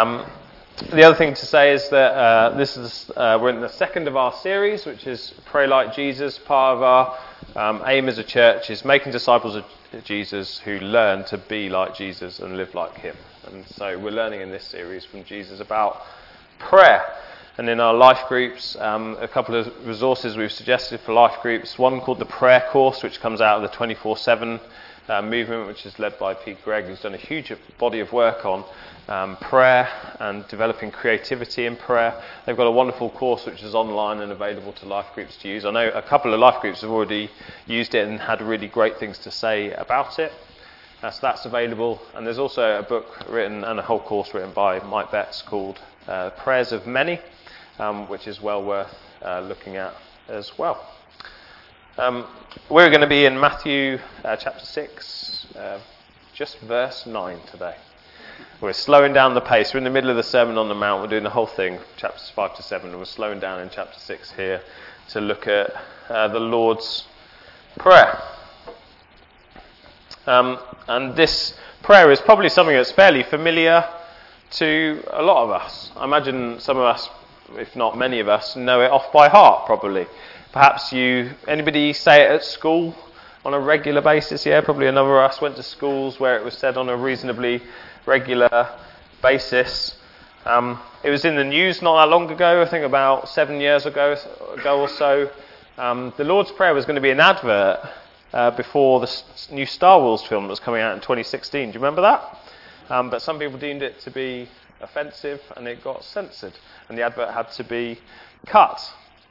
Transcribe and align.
Um, 0.00 0.24
the 0.92 1.02
other 1.02 1.14
thing 1.14 1.34
to 1.34 1.44
say 1.44 1.74
is 1.74 1.90
that 1.90 2.12
uh, 2.14 2.56
this 2.56 2.78
is 2.78 3.10
uh, 3.16 3.38
we're 3.38 3.50
in 3.50 3.60
the 3.60 3.68
second 3.68 4.08
of 4.08 4.16
our 4.16 4.32
series, 4.32 4.86
which 4.86 5.06
is 5.06 5.34
Pray 5.44 5.66
Like 5.66 5.94
Jesus. 5.94 6.38
Part 6.38 6.78
of 6.78 6.82
our 6.82 7.18
um, 7.54 7.82
aim 7.84 8.08
as 8.08 8.16
a 8.16 8.24
church 8.24 8.70
is 8.70 8.82
making 8.82 9.12
disciples 9.12 9.56
of 9.56 9.64
Jesus 10.04 10.58
who 10.60 10.78
learn 10.78 11.24
to 11.24 11.36
be 11.36 11.68
like 11.68 11.94
Jesus 11.94 12.38
and 12.38 12.56
live 12.56 12.74
like 12.74 12.96
Him. 12.96 13.14
And 13.44 13.66
so 13.66 13.98
we're 13.98 14.10
learning 14.10 14.40
in 14.40 14.50
this 14.50 14.64
series 14.64 15.04
from 15.04 15.22
Jesus 15.24 15.60
about 15.60 16.00
prayer. 16.58 17.04
And 17.58 17.68
in 17.68 17.78
our 17.78 17.92
life 17.92 18.26
groups, 18.26 18.76
um, 18.76 19.18
a 19.20 19.28
couple 19.28 19.54
of 19.54 19.86
resources 19.86 20.34
we've 20.34 20.50
suggested 20.50 21.00
for 21.00 21.12
life 21.12 21.42
groups. 21.42 21.78
One 21.78 22.00
called 22.00 22.20
the 22.20 22.24
Prayer 22.24 22.64
Course, 22.70 23.02
which 23.02 23.20
comes 23.20 23.42
out 23.42 23.62
of 23.62 23.70
the 23.70 23.76
24 23.76 24.16
7 24.16 24.60
uh, 25.10 25.20
movement, 25.20 25.66
which 25.66 25.84
is 25.84 25.98
led 25.98 26.16
by 26.18 26.32
Pete 26.34 26.62
Greig, 26.64 26.84
who's 26.84 27.00
done 27.00 27.14
a 27.14 27.18
huge 27.18 27.52
body 27.78 27.98
of 27.98 28.12
work 28.12 28.44
on 28.46 28.64
um, 29.08 29.36
prayer 29.38 29.88
and 30.20 30.46
developing 30.46 30.92
creativity 30.92 31.66
in 31.66 31.76
prayer. 31.76 32.22
They've 32.46 32.56
got 32.56 32.68
a 32.68 32.70
wonderful 32.70 33.10
course 33.10 33.44
which 33.44 33.62
is 33.62 33.74
online 33.74 34.20
and 34.20 34.30
available 34.30 34.72
to 34.74 34.86
life 34.86 35.06
groups 35.14 35.36
to 35.38 35.48
use. 35.48 35.64
I 35.64 35.72
know 35.72 35.88
a 35.88 36.02
couple 36.02 36.32
of 36.32 36.38
life 36.38 36.60
groups 36.60 36.82
have 36.82 36.90
already 36.90 37.28
used 37.66 37.94
it 37.96 38.06
and 38.06 38.20
had 38.20 38.40
really 38.40 38.68
great 38.68 38.98
things 38.98 39.18
to 39.18 39.32
say 39.32 39.72
about 39.72 40.20
it. 40.20 40.32
Uh, 41.02 41.10
so 41.10 41.18
that's 41.22 41.44
available. 41.44 42.00
And 42.14 42.24
there's 42.24 42.38
also 42.38 42.78
a 42.78 42.82
book 42.82 43.28
written 43.28 43.64
and 43.64 43.80
a 43.80 43.82
whole 43.82 44.00
course 44.00 44.32
written 44.32 44.52
by 44.52 44.78
Mike 44.80 45.10
Betts 45.10 45.42
called 45.42 45.80
uh, 46.06 46.30
Prayers 46.30 46.70
of 46.70 46.86
Many, 46.86 47.18
um, 47.80 48.08
which 48.08 48.28
is 48.28 48.40
well 48.40 48.62
worth 48.64 48.94
uh, 49.22 49.40
looking 49.40 49.76
at 49.76 49.92
as 50.28 50.56
well. 50.56 50.99
Um, 52.00 52.24
we're 52.70 52.88
going 52.88 53.02
to 53.02 53.06
be 53.06 53.26
in 53.26 53.38
Matthew 53.38 53.98
uh, 54.24 54.34
chapter 54.34 54.64
6, 54.64 55.46
uh, 55.54 55.80
just 56.32 56.58
verse 56.60 57.04
9 57.04 57.38
today. 57.50 57.76
We're 58.62 58.72
slowing 58.72 59.12
down 59.12 59.34
the 59.34 59.42
pace. 59.42 59.74
We're 59.74 59.78
in 59.78 59.84
the 59.84 59.90
middle 59.90 60.08
of 60.08 60.16
the 60.16 60.22
Sermon 60.22 60.56
on 60.56 60.70
the 60.70 60.74
Mount. 60.74 61.02
We're 61.02 61.10
doing 61.10 61.24
the 61.24 61.28
whole 61.28 61.46
thing, 61.46 61.78
chapters 61.98 62.32
5 62.34 62.56
to 62.56 62.62
7, 62.62 62.88
and 62.88 62.98
we're 62.98 63.04
slowing 63.04 63.38
down 63.38 63.60
in 63.60 63.68
chapter 63.68 64.00
6 64.00 64.32
here 64.32 64.62
to 65.10 65.20
look 65.20 65.46
at 65.46 65.74
uh, 66.08 66.28
the 66.28 66.40
Lord's 66.40 67.04
Prayer. 67.78 68.18
Um, 70.26 70.58
and 70.88 71.14
this 71.14 71.52
prayer 71.82 72.10
is 72.10 72.22
probably 72.22 72.48
something 72.48 72.74
that's 72.74 72.92
fairly 72.92 73.24
familiar 73.24 73.84
to 74.52 75.04
a 75.10 75.20
lot 75.20 75.44
of 75.44 75.50
us. 75.50 75.92
I 75.96 76.04
imagine 76.04 76.60
some 76.60 76.78
of 76.78 76.84
us, 76.84 77.10
if 77.56 77.76
not 77.76 77.98
many 77.98 78.20
of 78.20 78.28
us, 78.28 78.56
know 78.56 78.80
it 78.80 78.90
off 78.90 79.12
by 79.12 79.28
heart, 79.28 79.66
probably. 79.66 80.06
Perhaps 80.52 80.92
you, 80.92 81.30
anybody 81.46 81.92
say 81.92 82.24
it 82.24 82.30
at 82.32 82.42
school 82.42 82.96
on 83.44 83.54
a 83.54 83.60
regular 83.60 84.00
basis? 84.00 84.44
Yeah, 84.44 84.60
probably 84.62 84.88
a 84.88 84.92
number 84.92 85.22
of 85.22 85.30
us 85.30 85.40
went 85.40 85.54
to 85.56 85.62
schools 85.62 86.18
where 86.18 86.36
it 86.36 86.44
was 86.44 86.54
said 86.58 86.76
on 86.76 86.88
a 86.88 86.96
reasonably 86.96 87.62
regular 88.04 88.68
basis. 89.22 89.96
Um, 90.44 90.80
it 91.04 91.10
was 91.10 91.24
in 91.24 91.36
the 91.36 91.44
news 91.44 91.82
not 91.82 92.02
that 92.02 92.10
long 92.10 92.28
ago, 92.32 92.62
I 92.62 92.68
think 92.68 92.84
about 92.84 93.28
seven 93.28 93.60
years 93.60 93.86
ago, 93.86 94.16
ago 94.58 94.80
or 94.80 94.88
so. 94.88 95.30
Um, 95.78 96.12
the 96.16 96.24
Lord's 96.24 96.50
Prayer 96.50 96.74
was 96.74 96.84
going 96.84 96.96
to 96.96 97.00
be 97.00 97.10
an 97.10 97.20
advert 97.20 97.88
uh, 98.32 98.50
before 98.50 98.98
the 98.98 99.22
new 99.52 99.66
Star 99.66 100.00
Wars 100.00 100.22
film 100.22 100.44
that 100.44 100.50
was 100.50 100.58
coming 100.58 100.82
out 100.82 100.94
in 100.94 101.00
2016. 101.00 101.68
Do 101.68 101.74
you 101.74 101.80
remember 101.80 102.02
that? 102.02 102.38
Um, 102.88 103.08
but 103.08 103.22
some 103.22 103.38
people 103.38 103.56
deemed 103.56 103.82
it 103.82 104.00
to 104.00 104.10
be 104.10 104.48
offensive 104.80 105.40
and 105.56 105.68
it 105.68 105.84
got 105.84 106.02
censored, 106.02 106.54
and 106.88 106.98
the 106.98 107.02
advert 107.02 107.30
had 107.32 107.52
to 107.52 107.62
be 107.62 108.00
cut. 108.46 108.80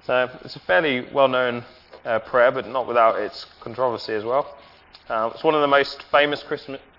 So 0.05 0.29
it's 0.43 0.55
a 0.55 0.59
fairly 0.59 1.07
well 1.11 1.27
known 1.27 1.65
uh, 2.05 2.19
prayer, 2.19 2.51
but 2.51 2.67
not 2.67 2.87
without 2.87 3.19
its 3.19 3.45
controversy 3.59 4.13
as 4.13 4.23
well. 4.23 4.57
Uh, 5.09 5.31
it's 5.33 5.43
one 5.43 5.55
of 5.55 5.61
the 5.61 5.67
most 5.67 6.03
famous 6.03 6.43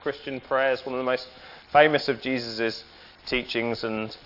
Christian 0.03 0.41
prayers, 0.41 0.84
one 0.84 0.95
of 0.95 0.98
the 0.98 1.05
most 1.05 1.28
famous 1.73 2.09
of 2.09 2.21
Jesus' 2.21 2.84
teachings 3.27 3.84
and 3.84 4.17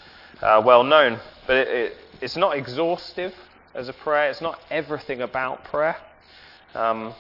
uh, 0.43 0.61
well 0.65 0.83
known. 0.83 1.21
But 1.47 1.57
it, 1.57 1.69
it, 1.69 1.97
it's 2.21 2.37
not 2.37 2.57
exhaustive 2.57 3.35
as 3.75 3.89
a 3.89 3.93
prayer, 3.93 4.31
it's 4.31 4.41
not 4.41 4.61
everything 4.71 5.21
about 5.21 5.65
prayer. 5.65 5.97
Um, 6.75 7.15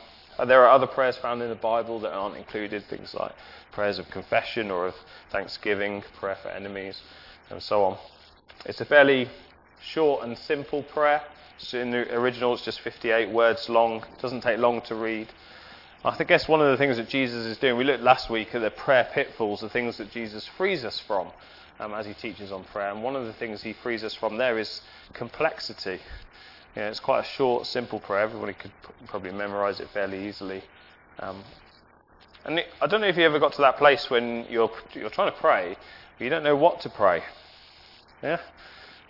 there 0.47 0.64
are 0.64 0.70
other 0.70 0.87
prayers 0.87 1.17
found 1.17 1.43
in 1.43 1.48
the 1.48 1.55
Bible 1.55 2.01
that 2.01 2.13
aren't 2.13 2.37
included, 2.37 2.85
things 2.85 3.14
like 3.14 3.33
prayers 3.73 3.98
of 3.98 4.11
confession 4.11 4.70
or 4.70 4.89
of 4.89 4.95
thanksgiving, 5.31 6.03
prayer 6.19 6.37
for 6.43 6.48
enemies, 6.48 7.01
and 7.51 7.63
so 7.63 7.85
on. 7.85 7.98
It's 8.64 8.81
a 8.81 8.85
fairly 8.85 9.29
short 9.81 10.25
and 10.25 10.37
simple 10.37 10.83
prayer. 10.83 11.23
So 11.59 11.79
in 11.79 11.91
the 11.91 12.15
original, 12.15 12.55
it's 12.55 12.65
just 12.65 12.81
58 12.81 13.31
words 13.31 13.69
long. 13.69 14.03
It 14.03 14.20
doesn't 14.20 14.42
take 14.42 14.59
long 14.59 14.83
to 14.83 14.95
read. 14.95 15.29
I 16.05 16.23
guess 16.25 16.47
one 16.47 16.61
of 16.61 16.70
the 16.70 16.77
things 16.77 16.98
that 16.98 17.09
Jesus 17.09 17.47
is 17.47 17.57
doing, 17.57 17.79
we 17.79 17.85
looked 17.85 18.03
last 18.03 18.29
week 18.29 18.55
at 18.55 18.61
the 18.61 18.70
prayer 18.70 19.09
pitfalls, 19.11 19.61
the 19.61 19.70
things 19.70 19.97
that 19.97 20.11
Jesus 20.11 20.47
frees 20.47 20.85
us 20.85 21.01
from 21.01 21.29
um, 21.81 21.95
as 21.95 22.05
he 22.05 22.13
teaches 22.13 22.53
on 22.53 22.64
prayer. 22.64 22.91
And 22.91 23.03
one 23.03 23.17
of 23.17 23.25
the 23.25 23.33
things 23.33 23.63
he 23.63 23.73
frees 23.73 24.05
us 24.05 24.14
from 24.14 24.37
there 24.37 24.59
is 24.59 24.83
complexity. 25.14 26.01
You 26.77 26.83
know, 26.83 26.89
it's 26.89 27.01
quite 27.01 27.20
a 27.20 27.25
short, 27.25 27.67
simple 27.67 28.01
prayer. 28.01 28.20
Everybody 28.20 28.53
could 28.53 28.73
probably 29.07 29.33
memorize 29.33 29.81
it 29.81 29.89
fairly 29.91 30.29
easily. 30.29 30.63
Um, 31.20 31.43
and 32.45 32.63
I 32.83 32.87
don't 32.87 33.01
know 33.01 33.07
if 33.07 33.17
you 33.17 33.25
ever 33.25 33.39
got 33.39 33.55
to 33.55 33.63
that 33.63 33.79
place 33.79 34.11
when 34.11 34.45
you're, 34.51 34.70
you're 34.93 35.09
trying 35.09 35.33
to 35.33 35.39
pray, 35.39 35.77
but 36.19 36.25
you 36.25 36.29
don't 36.29 36.43
know 36.43 36.57
what 36.57 36.81
to 36.83 36.91
pray. 36.91 37.23
Yeah? 38.23 38.41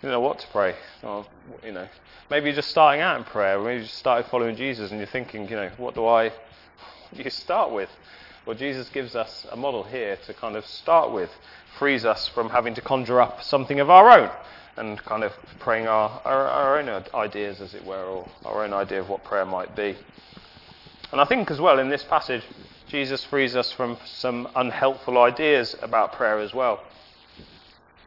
You 0.01 0.09
don't 0.09 0.11
know 0.11 0.19
what 0.19 0.39
to 0.39 0.47
pray. 0.47 0.75
Or, 1.03 1.25
you 1.63 1.71
know, 1.71 1.87
maybe 2.29 2.47
you're 2.47 2.55
just 2.55 2.69
starting 2.69 3.01
out 3.01 3.17
in 3.17 3.23
prayer, 3.23 3.59
maybe 3.59 3.75
you 3.75 3.83
just 3.83 3.97
started 3.97 4.29
following 4.29 4.55
Jesus 4.55 4.91
and 4.91 4.99
you're 4.99 5.07
thinking, 5.07 5.49
you 5.49 5.55
know, 5.55 5.69
what 5.77 5.95
do 5.95 6.05
I 6.05 6.31
you 7.13 7.29
start 7.29 7.71
with? 7.71 7.89
Well, 8.45 8.55
Jesus 8.55 8.89
gives 8.89 9.15
us 9.15 9.45
a 9.51 9.55
model 9.55 9.83
here 9.83 10.17
to 10.25 10.33
kind 10.33 10.55
of 10.55 10.65
start 10.65 11.11
with, 11.11 11.29
frees 11.79 12.05
us 12.05 12.27
from 12.27 12.49
having 12.49 12.75
to 12.75 12.81
conjure 12.81 13.21
up 13.21 13.43
something 13.43 13.79
of 13.79 13.89
our 13.89 14.09
own 14.09 14.29
and 14.77 14.99
kind 15.03 15.23
of 15.23 15.33
praying 15.59 15.87
our, 15.87 16.21
our, 16.25 16.47
our 16.47 16.79
own 16.79 17.03
ideas, 17.13 17.61
as 17.61 17.73
it 17.73 17.85
were, 17.85 18.03
or 18.03 18.27
our 18.43 18.63
own 18.63 18.73
idea 18.73 18.99
of 18.99 19.09
what 19.09 19.23
prayer 19.23 19.45
might 19.45 19.75
be. 19.75 19.95
And 21.11 21.21
I 21.21 21.25
think 21.25 21.49
as 21.49 21.61
well 21.61 21.79
in 21.79 21.89
this 21.89 22.03
passage, 22.03 22.43
Jesus 22.87 23.23
frees 23.23 23.55
us 23.55 23.71
from 23.71 23.97
some 24.05 24.47
unhelpful 24.55 25.17
ideas 25.17 25.75
about 25.81 26.13
prayer 26.13 26.39
as 26.39 26.53
well. 26.53 26.81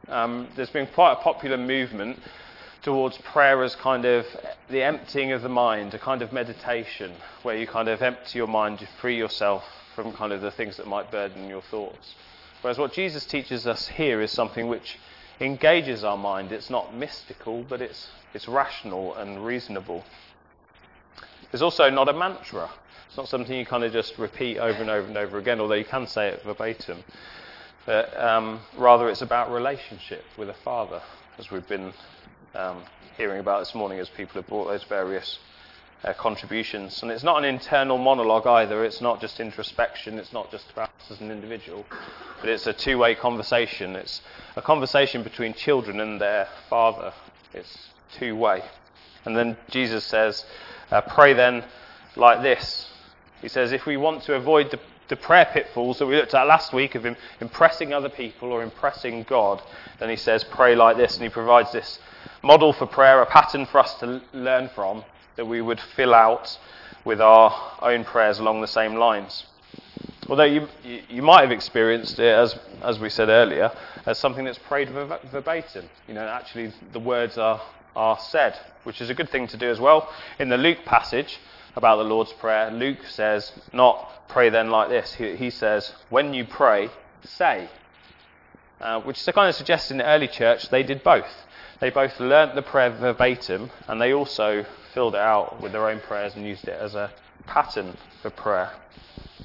Um, 0.08 0.48
there's 0.56 0.70
been 0.70 0.86
quite 0.86 1.12
a 1.12 1.16
popular 1.16 1.58
movement 1.58 2.18
towards 2.82 3.18
prayer 3.18 3.62
as 3.62 3.74
kind 3.76 4.04
of 4.04 4.26
the 4.70 4.82
emptying 4.82 5.32
of 5.32 5.42
the 5.42 5.48
mind, 5.48 5.92
a 5.92 5.98
kind 5.98 6.22
of 6.22 6.32
meditation, 6.32 7.12
where 7.42 7.56
you 7.56 7.66
kind 7.66 7.88
of 7.88 8.00
empty 8.00 8.38
your 8.38 8.46
mind, 8.46 8.80
you 8.80 8.86
free 9.00 9.18
yourself 9.18 9.64
from 9.94 10.12
kind 10.12 10.32
of 10.32 10.40
the 10.40 10.50
things 10.50 10.78
that 10.78 10.86
might 10.86 11.10
burden 11.10 11.48
your 11.48 11.60
thoughts. 11.60 12.14
Whereas 12.62 12.78
what 12.78 12.92
Jesus 12.92 13.26
teaches 13.26 13.66
us 13.66 13.88
here 13.88 14.20
is 14.20 14.32
something 14.32 14.68
which 14.68 14.98
engages 15.40 16.04
our 16.04 16.16
mind. 16.16 16.52
It's 16.52 16.70
not 16.70 16.94
mystical, 16.94 17.64
but 17.68 17.82
it's, 17.82 18.08
it's 18.32 18.48
rational 18.48 19.14
and 19.14 19.44
reasonable. 19.44 20.04
It's 21.52 21.62
also 21.62 21.90
not 21.90 22.08
a 22.08 22.12
mantra. 22.12 22.70
It's 23.08 23.16
not 23.16 23.28
something 23.28 23.56
you 23.56 23.66
kind 23.66 23.84
of 23.84 23.92
just 23.92 24.18
repeat 24.18 24.58
over 24.58 24.80
and 24.80 24.90
over 24.90 25.06
and 25.06 25.16
over 25.16 25.38
again, 25.38 25.60
although 25.60 25.74
you 25.74 25.84
can 25.84 26.06
say 26.06 26.28
it 26.28 26.42
verbatim. 26.44 27.04
But 27.86 28.18
um, 28.20 28.60
rather, 28.76 29.08
it's 29.08 29.22
about 29.22 29.50
relationship 29.50 30.24
with 30.36 30.48
a 30.48 30.54
father, 30.54 31.00
as 31.38 31.50
we've 31.50 31.66
been 31.66 31.92
um, 32.54 32.82
hearing 33.16 33.40
about 33.40 33.60
this 33.60 33.74
morning 33.74 33.98
as 33.98 34.08
people 34.10 34.40
have 34.40 34.46
brought 34.48 34.66
those 34.66 34.84
various 34.84 35.38
uh, 36.04 36.12
contributions. 36.14 37.02
And 37.02 37.10
it's 37.10 37.24
not 37.24 37.38
an 37.38 37.44
internal 37.44 37.98
monologue 37.98 38.46
either, 38.46 38.84
it's 38.84 39.00
not 39.00 39.20
just 39.20 39.40
introspection, 39.40 40.18
it's 40.18 40.32
not 40.32 40.50
just 40.50 40.70
about 40.70 40.90
us 41.00 41.10
as 41.10 41.20
an 41.20 41.30
individual, 41.30 41.84
but 42.40 42.48
it's 42.48 42.66
a 42.66 42.72
two 42.72 42.98
way 42.98 43.14
conversation. 43.14 43.96
It's 43.96 44.22
a 44.56 44.62
conversation 44.62 45.22
between 45.22 45.54
children 45.54 46.00
and 46.00 46.20
their 46.20 46.48
father. 46.68 47.12
It's 47.52 47.90
two 48.18 48.36
way. 48.36 48.62
And 49.24 49.36
then 49.36 49.56
Jesus 49.70 50.04
says, 50.04 50.44
uh, 50.90 51.00
Pray 51.02 51.32
then 51.32 51.64
like 52.16 52.42
this. 52.42 52.88
He 53.40 53.48
says, 53.48 53.72
If 53.72 53.86
we 53.86 53.96
want 53.96 54.22
to 54.24 54.34
avoid 54.34 54.70
the 54.70 54.80
the 55.08 55.16
prayer 55.16 55.46
pitfalls 55.50 55.98
that 55.98 56.06
we 56.06 56.16
looked 56.16 56.34
at 56.34 56.46
last 56.46 56.72
week 56.72 56.94
of 56.94 57.06
impressing 57.40 57.92
other 57.92 58.08
people 58.08 58.52
or 58.52 58.62
impressing 58.62 59.22
God, 59.24 59.62
then 59.98 60.10
he 60.10 60.16
says, 60.16 60.44
pray 60.44 60.76
like 60.76 60.96
this. 60.96 61.14
And 61.14 61.22
he 61.22 61.28
provides 61.28 61.72
this 61.72 61.98
model 62.42 62.72
for 62.72 62.86
prayer, 62.86 63.20
a 63.22 63.26
pattern 63.26 63.66
for 63.66 63.78
us 63.78 63.94
to 64.00 64.20
learn 64.32 64.68
from 64.68 65.04
that 65.36 65.46
we 65.46 65.60
would 65.60 65.80
fill 65.80 66.14
out 66.14 66.58
with 67.04 67.20
our 67.20 67.54
own 67.80 68.04
prayers 68.04 68.38
along 68.38 68.60
the 68.60 68.66
same 68.66 68.96
lines. 68.96 69.46
Although 70.28 70.44
you, 70.44 70.68
you 71.08 71.22
might 71.22 71.40
have 71.40 71.52
experienced 71.52 72.18
it, 72.18 72.34
as, 72.34 72.58
as 72.82 72.98
we 72.98 73.08
said 73.08 73.30
earlier, 73.30 73.72
as 74.04 74.18
something 74.18 74.44
that's 74.44 74.58
prayed 74.58 74.90
verbatim. 74.90 75.88
You 76.06 76.14
know, 76.14 76.26
actually 76.26 76.72
the 76.92 76.98
words 76.98 77.38
are, 77.38 77.62
are 77.96 78.18
said, 78.18 78.58
which 78.84 79.00
is 79.00 79.08
a 79.08 79.14
good 79.14 79.30
thing 79.30 79.46
to 79.48 79.56
do 79.56 79.70
as 79.70 79.80
well. 79.80 80.12
In 80.38 80.50
the 80.50 80.58
Luke 80.58 80.84
passage 80.84 81.38
about 81.76 81.96
the 81.96 82.04
Lord's 82.04 82.32
Prayer, 82.32 82.70
Luke 82.70 83.04
says, 83.06 83.52
not 83.72 84.28
pray 84.28 84.50
then 84.50 84.70
like 84.70 84.88
this. 84.88 85.14
He, 85.14 85.36
he 85.36 85.50
says, 85.50 85.92
when 86.10 86.34
you 86.34 86.44
pray, 86.44 86.90
say. 87.24 87.68
Uh, 88.80 89.00
which 89.00 89.24
kind 89.26 89.48
of 89.48 89.54
suggests 89.54 89.90
in 89.90 89.98
the 89.98 90.06
early 90.06 90.28
church 90.28 90.68
they 90.70 90.82
did 90.82 91.02
both. 91.02 91.46
They 91.80 91.90
both 91.90 92.20
learnt 92.20 92.54
the 92.54 92.62
prayer 92.62 92.90
verbatim 92.90 93.70
and 93.86 94.00
they 94.00 94.12
also 94.12 94.64
filled 94.94 95.14
it 95.14 95.20
out 95.20 95.60
with 95.60 95.72
their 95.72 95.88
own 95.88 96.00
prayers 96.00 96.34
and 96.34 96.46
used 96.46 96.68
it 96.68 96.80
as 96.80 96.94
a 96.94 97.10
pattern 97.46 97.96
for 98.22 98.30
prayer. 98.30 98.72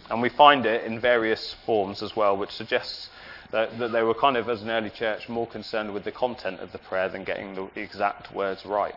And 0.09 0.21
we 0.21 0.29
find 0.29 0.65
it 0.65 0.83
in 0.83 0.99
various 0.99 1.55
forms 1.65 2.03
as 2.03 2.15
well, 2.15 2.37
which 2.37 2.51
suggests 2.51 3.09
That, 3.51 3.77
that 3.77 3.91
they 3.91 4.01
were 4.01 4.15
kind 4.15 4.35
of, 4.35 4.49
as 4.49 4.63
an 4.63 4.71
early 4.71 4.89
church, 4.89 5.29
more 5.29 5.45
concerned 5.45 5.93
with 5.93 6.03
the 6.03 6.11
content 6.11 6.59
of 6.59 6.71
the 6.71 6.79
prayer 6.79 7.07
than 7.07 7.23
getting 7.23 7.53
the 7.53 7.69
exact 7.79 8.33
words 8.33 8.65
right, 8.65 8.95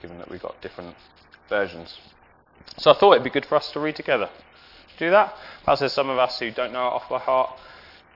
given 0.00 0.16
that 0.18 0.30
we've 0.30 0.40
got 0.40 0.58
different 0.62 0.96
versions. 1.50 1.98
So 2.76 2.90
I 2.90 2.94
thought 2.94 3.12
it'd 3.12 3.24
be 3.24 3.30
good 3.30 3.46
for 3.46 3.56
us 3.56 3.72
to 3.72 3.80
read 3.80 3.96
together. 3.96 4.28
Do 4.98 5.10
that? 5.10 5.34
Perhaps 5.64 5.80
there's 5.80 5.92
some 5.92 6.10
of 6.10 6.18
us 6.18 6.38
who 6.38 6.50
don't 6.50 6.72
know 6.72 6.86
it 6.88 6.92
off 6.92 7.08
by 7.08 7.18
heart. 7.18 7.50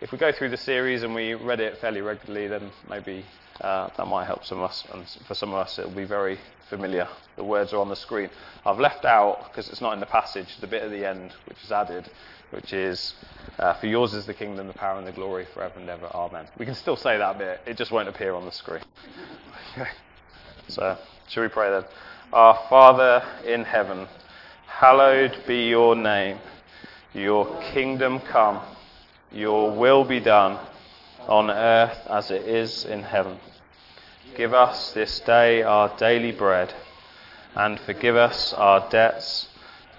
If 0.01 0.13
we 0.13 0.19
go 0.19 0.33
through 0.33 0.51
the 0.51 0.57
series 0.57 1.03
and 1.03 1.15
we 1.15 1.35
read 1.35 1.61
it 1.61 1.79
fairly 1.79 2.01
regularly, 2.01 2.49
then 2.49 2.71
maybe 2.89 3.25
uh, 3.61 3.89
that 3.97 4.07
might 4.07 4.27
help 4.27 4.45
some 4.45 4.59
of 4.59 4.65
us. 4.65 4.85
And 4.93 5.07
for 5.27 5.35
some 5.35 5.51
of 5.51 5.57
us, 5.57 5.79
it'll 5.79 5.93
be 5.93 6.05
very 6.05 6.39
familiar. 6.69 7.09
The 7.37 7.45
words 7.45 7.73
are 7.73 7.81
on 7.81 7.89
the 7.89 7.97
screen. 7.97 8.31
I've 8.67 8.81
left 8.81 9.05
out, 9.05 9.49
because 9.49 9.69
it's 9.69 9.81
not 9.81 9.93
in 9.93 10.01
the 10.01 10.07
passage, 10.07 10.57
the 10.61 10.67
bit 10.67 10.83
at 10.83 10.91
the 10.91 11.09
end, 11.09 11.33
which 11.47 11.63
is 11.63 11.71
added, 11.71 12.11
which 12.51 12.73
is, 12.73 13.15
uh, 13.59 13.75
For 13.75 13.87
yours 13.87 14.15
is 14.15 14.27
the 14.27 14.35
kingdom, 14.35 14.67
the 14.67 14.73
power, 14.73 14.99
and 14.99 15.07
the 15.07 15.13
glory 15.13 15.47
forever 15.55 15.79
and 15.79 15.89
ever. 15.89 16.07
Amen. 16.07 16.47
We 16.59 16.67
can 16.67 16.75
still 16.75 16.97
say 16.97 17.19
that 17.19 17.39
bit, 17.39 17.61
it 17.67 17.77
just 17.77 17.93
won't 17.93 18.09
appear 18.09 18.35
on 18.35 18.45
the 18.45 18.53
screen. 18.53 18.83
So, 20.69 20.97
shall 21.29 21.43
we 21.43 21.49
pray 21.49 21.71
then? 21.71 21.85
Our 22.33 22.59
Father 22.71 23.23
in 23.45 23.65
heaven, 23.65 24.07
hallowed 24.79 25.37
be 25.47 25.69
your 25.69 25.95
name. 25.95 26.39
Your 27.13 27.61
kingdom 27.73 28.19
come, 28.21 28.61
your 29.31 29.71
will 29.71 30.03
be 30.05 30.19
done 30.19 30.59
on 31.29 31.51
earth 31.51 31.99
as 32.09 32.31
it 32.31 32.43
is 32.49 32.85
in 32.85 33.03
heaven. 33.03 33.39
Give 34.35 34.55
us 34.55 34.93
this 34.93 35.21
day 35.21 35.63
our 35.63 35.95
daily 35.99 36.33
bread, 36.33 36.73
and 37.55 37.79
forgive 37.79 38.17
us 38.17 38.55
our 38.55 38.89
debts 38.89 39.49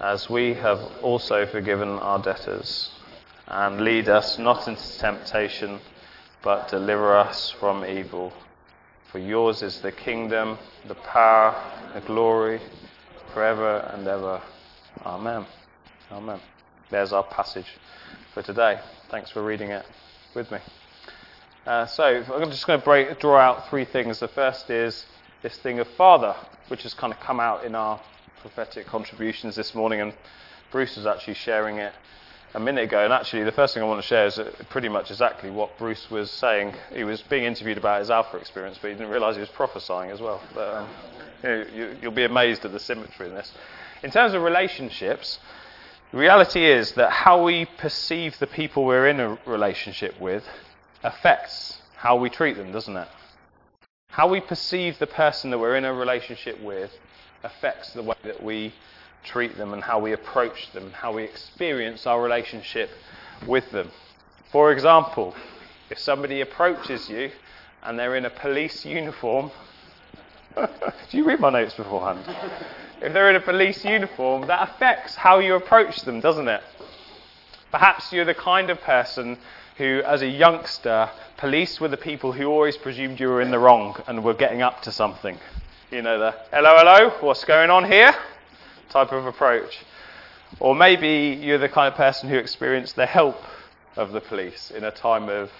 as 0.00 0.28
we 0.28 0.54
have 0.54 0.80
also 1.02 1.46
forgiven 1.46 1.90
our 2.00 2.20
debtors. 2.20 2.90
And 3.46 3.80
lead 3.80 4.08
us 4.08 4.38
not 4.38 4.66
into 4.66 4.98
temptation, 4.98 5.78
but 6.42 6.68
deliver 6.68 7.16
us 7.16 7.50
from 7.58 7.84
evil. 7.84 8.32
For 9.10 9.18
yours 9.20 9.62
is 9.62 9.80
the 9.80 9.92
kingdom, 9.92 10.58
the 10.88 10.96
power, 10.96 11.54
the 11.94 12.00
glory, 12.00 12.60
forever 13.32 13.90
and 13.94 14.06
ever. 14.06 14.42
Amen. 15.02 15.44
Amen. 16.10 16.40
There's 16.90 17.12
our 17.12 17.24
passage 17.24 17.66
for 18.32 18.42
today. 18.42 18.80
Thanks 19.10 19.30
for 19.30 19.42
reading 19.42 19.70
it 19.70 19.84
with 20.34 20.50
me. 20.50 20.58
Uh, 21.66 21.86
so 21.86 22.04
I'm 22.32 22.50
just 22.50 22.66
going 22.66 22.78
to 22.78 22.84
break, 22.84 23.18
draw 23.20 23.38
out 23.38 23.68
three 23.68 23.84
things. 23.84 24.20
The 24.20 24.28
first 24.28 24.70
is 24.70 25.04
this 25.42 25.56
thing 25.58 25.78
of 25.78 25.88
Father, 25.88 26.34
which 26.68 26.84
has 26.84 26.94
kind 26.94 27.12
of 27.12 27.20
come 27.20 27.40
out 27.40 27.64
in 27.64 27.74
our 27.74 28.00
prophetic 28.40 28.86
contributions 28.86 29.56
this 29.56 29.74
morning, 29.74 30.00
and 30.00 30.14
Bruce 30.70 30.96
was 30.96 31.06
actually 31.06 31.34
sharing 31.34 31.78
it 31.78 31.92
a 32.54 32.60
minute 32.60 32.84
ago. 32.84 33.04
And 33.04 33.12
actually, 33.12 33.44
the 33.44 33.52
first 33.52 33.74
thing 33.74 33.82
I 33.82 33.86
want 33.86 34.00
to 34.00 34.06
share 34.06 34.26
is 34.26 34.40
pretty 34.70 34.88
much 34.88 35.10
exactly 35.10 35.50
what 35.50 35.76
Bruce 35.76 36.10
was 36.10 36.30
saying. 36.30 36.74
He 36.92 37.04
was 37.04 37.20
being 37.22 37.44
interviewed 37.44 37.78
about 37.78 38.00
his 38.00 38.10
Alpha 38.10 38.36
experience, 38.36 38.78
but 38.80 38.88
he 38.88 38.94
didn't 38.94 39.10
realise 39.10 39.36
he 39.36 39.40
was 39.40 39.48
prophesying 39.50 40.10
as 40.10 40.20
well. 40.20 40.40
But, 40.54 40.74
um, 40.74 40.88
you 41.42 41.96
you'll 42.00 42.12
be 42.12 42.24
amazed 42.24 42.64
at 42.64 42.72
the 42.72 42.80
symmetry 42.80 43.28
in 43.28 43.34
this. 43.34 43.52
In 44.04 44.10
terms 44.10 44.34
of 44.34 44.42
relationships, 44.42 45.38
the 46.12 46.18
reality 46.18 46.62
is 46.62 46.92
that 46.92 47.10
how 47.10 47.42
we 47.42 47.64
perceive 47.64 48.38
the 48.38 48.46
people 48.46 48.84
we're 48.84 49.08
in 49.08 49.18
a 49.18 49.38
relationship 49.46 50.20
with 50.20 50.44
affects 51.02 51.78
how 51.96 52.16
we 52.16 52.28
treat 52.28 52.58
them, 52.58 52.70
doesn't 52.70 52.98
it? 52.98 53.08
How 54.10 54.28
we 54.28 54.42
perceive 54.42 54.98
the 54.98 55.06
person 55.06 55.50
that 55.50 55.58
we're 55.58 55.76
in 55.76 55.86
a 55.86 55.94
relationship 55.94 56.60
with 56.60 56.92
affects 57.42 57.94
the 57.94 58.02
way 58.02 58.16
that 58.24 58.42
we 58.42 58.74
treat 59.24 59.56
them 59.56 59.72
and 59.72 59.82
how 59.82 59.98
we 59.98 60.12
approach 60.12 60.70
them, 60.72 60.90
how 60.90 61.14
we 61.14 61.24
experience 61.24 62.06
our 62.06 62.22
relationship 62.22 62.90
with 63.46 63.70
them. 63.70 63.90
For 64.52 64.70
example, 64.70 65.34
if 65.88 65.98
somebody 65.98 66.42
approaches 66.42 67.08
you 67.08 67.30
and 67.82 67.98
they're 67.98 68.16
in 68.16 68.26
a 68.26 68.30
police 68.30 68.84
uniform, 68.84 69.50
do 70.56 71.16
you 71.16 71.24
read 71.24 71.40
my 71.40 71.48
notes 71.48 71.72
beforehand? 71.72 72.22
If 73.04 73.12
they're 73.12 73.28
in 73.28 73.36
a 73.36 73.40
police 73.40 73.84
uniform, 73.84 74.46
that 74.46 74.68
affects 74.68 75.14
how 75.14 75.38
you 75.38 75.54
approach 75.54 76.00
them, 76.02 76.20
doesn't 76.20 76.48
it? 76.48 76.62
Perhaps 77.70 78.12
you're 78.12 78.24
the 78.24 78.34
kind 78.34 78.70
of 78.70 78.80
person 78.80 79.36
who, 79.76 80.00
as 80.06 80.22
a 80.22 80.26
youngster, 80.26 81.10
police 81.36 81.80
were 81.80 81.88
the 81.88 81.98
people 81.98 82.32
who 82.32 82.46
always 82.46 82.78
presumed 82.78 83.20
you 83.20 83.28
were 83.28 83.42
in 83.42 83.50
the 83.50 83.58
wrong 83.58 84.00
and 84.06 84.24
were 84.24 84.32
getting 84.32 84.62
up 84.62 84.80
to 84.82 84.90
something. 84.90 85.38
You 85.90 86.00
know, 86.00 86.18
the 86.18 86.34
hello, 86.50 86.76
hello, 86.78 87.10
what's 87.20 87.44
going 87.44 87.68
on 87.68 87.84
here 87.84 88.14
type 88.88 89.12
of 89.12 89.26
approach. 89.26 89.84
Or 90.58 90.74
maybe 90.74 91.38
you're 91.42 91.58
the 91.58 91.68
kind 91.68 91.92
of 91.92 91.96
person 91.96 92.30
who 92.30 92.36
experienced 92.38 92.96
the 92.96 93.06
help 93.06 93.36
of 93.96 94.12
the 94.12 94.20
police 94.20 94.70
in 94.70 94.82
a 94.82 94.90
time 94.90 95.28
of 95.28 95.50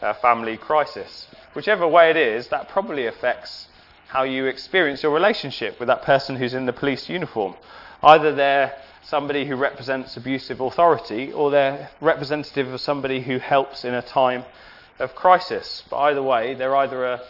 uh, 0.00 0.14
family 0.14 0.56
crisis. 0.56 1.26
Whichever 1.52 1.86
way 1.86 2.10
it 2.10 2.16
is, 2.16 2.48
that 2.48 2.68
probably 2.68 3.06
affects 3.06 3.68
how 4.08 4.22
you 4.22 4.46
experience 4.46 5.02
your 5.02 5.12
relationship 5.12 5.78
with 5.78 5.88
that 5.88 6.02
person 6.02 6.36
who's 6.36 6.54
in 6.54 6.66
the 6.66 6.72
police 6.72 7.08
uniform. 7.08 7.54
Either 8.02 8.34
they're 8.34 8.76
somebody 9.02 9.46
who 9.46 9.56
represents 9.56 10.16
abusive 10.16 10.60
authority, 10.60 11.32
or 11.32 11.50
they're 11.50 11.90
representative 12.00 12.72
of 12.72 12.80
somebody 12.80 13.20
who 13.20 13.38
helps 13.38 13.84
in 13.84 13.94
a 13.94 14.02
time 14.02 14.44
of 14.98 15.14
crisis. 15.14 15.84
But 15.88 15.98
either 15.98 16.22
way, 16.22 16.54
they're 16.54 16.74
either 16.76 17.04
a, 17.04 17.22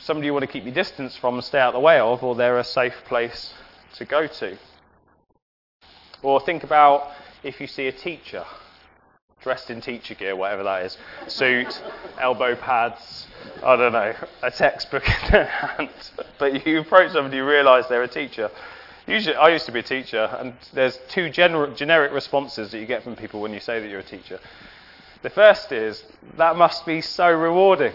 somebody 0.00 0.26
you 0.26 0.32
want 0.32 0.44
to 0.44 0.50
keep 0.50 0.64
your 0.64 0.74
distance 0.74 1.16
from 1.16 1.34
and 1.34 1.44
stay 1.44 1.58
out 1.58 1.68
of 1.68 1.74
the 1.74 1.80
way 1.80 1.98
of, 1.98 2.22
or 2.22 2.34
they're 2.34 2.58
a 2.58 2.64
safe 2.64 3.04
place 3.06 3.52
to 3.96 4.04
go 4.04 4.26
to. 4.26 4.56
Or 6.22 6.40
think 6.40 6.64
about 6.64 7.10
if 7.42 7.60
you 7.60 7.66
see 7.66 7.86
a 7.86 7.92
teacher 7.92 8.44
dressed 9.46 9.70
in 9.70 9.80
teacher 9.80 10.16
gear, 10.16 10.34
whatever 10.34 10.64
that 10.64 10.84
is 10.84 10.98
suit, 11.28 11.80
elbow 12.18 12.56
pads, 12.56 13.28
I 13.62 13.76
don't 13.76 13.92
know, 13.92 14.12
a 14.42 14.50
textbook 14.50 15.04
in 15.24 15.30
their 15.30 15.44
hand. 15.44 15.88
But 16.36 16.66
you 16.66 16.80
approach 16.80 17.12
somebody, 17.12 17.38
and 17.38 17.46
you 17.46 17.48
realise 17.48 17.86
they're 17.86 18.02
a 18.02 18.08
teacher. 18.08 18.50
Usually, 19.06 19.36
I 19.36 19.50
used 19.50 19.64
to 19.66 19.70
be 19.70 19.78
a 19.78 19.84
teacher, 19.84 20.28
and 20.40 20.54
there's 20.72 20.98
two 21.10 21.30
gener- 21.30 21.76
generic 21.76 22.10
responses 22.10 22.72
that 22.72 22.80
you 22.80 22.86
get 22.86 23.04
from 23.04 23.14
people 23.14 23.40
when 23.40 23.52
you 23.52 23.60
say 23.60 23.78
that 23.78 23.88
you're 23.88 24.00
a 24.00 24.02
teacher. 24.16 24.40
The 25.22 25.30
first 25.30 25.70
is, 25.70 26.02
that 26.36 26.56
must 26.56 26.84
be 26.84 27.00
so 27.00 27.30
rewarding. 27.30 27.94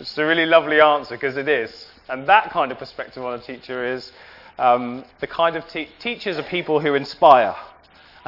It's 0.00 0.18
a 0.18 0.26
really 0.26 0.46
lovely 0.46 0.80
answer 0.80 1.14
because 1.14 1.36
it 1.36 1.48
is. 1.48 1.86
And 2.08 2.26
that 2.26 2.50
kind 2.50 2.72
of 2.72 2.78
perspective 2.78 3.24
on 3.24 3.34
a 3.34 3.40
teacher 3.40 3.86
is 3.86 4.10
um, 4.58 5.04
the 5.20 5.28
kind 5.28 5.54
of 5.54 5.68
te- 5.68 5.90
teachers 6.00 6.38
are 6.38 6.42
people 6.42 6.80
who 6.80 6.96
inspire 6.96 7.54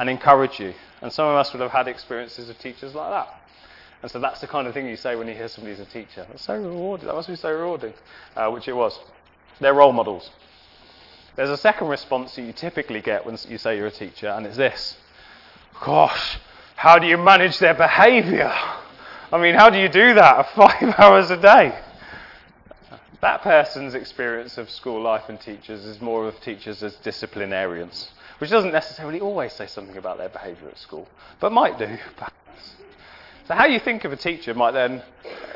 and 0.01 0.09
encourage 0.09 0.59
you. 0.59 0.73
And 1.03 1.13
some 1.13 1.27
of 1.27 1.35
us 1.35 1.53
would 1.53 1.61
have 1.61 1.69
had 1.69 1.87
experiences 1.87 2.49
of 2.49 2.57
teachers 2.57 2.95
like 2.95 3.11
that. 3.11 3.39
And 4.01 4.09
so 4.09 4.19
that's 4.19 4.41
the 4.41 4.47
kind 4.47 4.67
of 4.67 4.73
thing 4.73 4.87
you 4.87 4.95
say 4.95 5.15
when 5.15 5.27
you 5.27 5.35
hear 5.35 5.47
somebody's 5.47 5.79
a 5.79 5.85
teacher. 5.85 6.25
That's 6.27 6.43
so 6.43 6.55
rewarding. 6.57 7.05
That 7.05 7.13
must 7.13 7.27
be 7.27 7.35
so 7.35 7.51
rewarding, 7.51 7.93
uh, 8.35 8.49
which 8.49 8.67
it 8.67 8.73
was. 8.73 8.99
They're 9.59 9.75
role 9.75 9.93
models. 9.93 10.31
There's 11.35 11.51
a 11.51 11.57
second 11.57 11.87
response 11.87 12.35
that 12.35 12.41
you 12.41 12.51
typically 12.51 12.99
get 12.99 13.27
when 13.27 13.37
you 13.47 13.59
say 13.59 13.77
you're 13.77 13.87
a 13.87 13.91
teacher, 13.91 14.29
and 14.29 14.47
it's 14.47 14.57
this 14.57 14.97
Gosh, 15.79 16.39
how 16.75 16.97
do 16.97 17.05
you 17.05 17.17
manage 17.17 17.59
their 17.59 17.75
behaviour? 17.75 18.51
I 19.31 19.39
mean, 19.39 19.53
how 19.53 19.69
do 19.69 19.77
you 19.77 19.87
do 19.87 20.15
that 20.15 20.49
five 20.55 20.95
hours 20.97 21.29
a 21.29 21.37
day? 21.37 21.79
That 23.21 23.43
person's 23.43 23.93
experience 23.93 24.57
of 24.57 24.67
school 24.71 24.99
life 24.99 25.29
and 25.29 25.39
teachers 25.39 25.85
is 25.85 26.01
more 26.01 26.27
of 26.27 26.41
teachers 26.41 26.81
as 26.81 26.95
disciplinarians, 26.95 28.09
which 28.41 28.49
doesn't 28.49 28.71
necessarily 28.71 29.19
always 29.19 29.53
say 29.53 29.67
something 29.67 29.97
about 29.97 30.17
their 30.17 30.27
behaviour 30.27 30.67
at 30.67 30.79
school, 30.79 31.07
but 31.39 31.51
might 31.51 31.77
do, 31.77 31.85
perhaps. 32.17 32.73
So, 33.47 33.53
how 33.53 33.67
you 33.67 33.79
think 33.79 34.03
of 34.03 34.11
a 34.11 34.15
teacher 34.15 34.55
might 34.55 34.71
then 34.71 35.03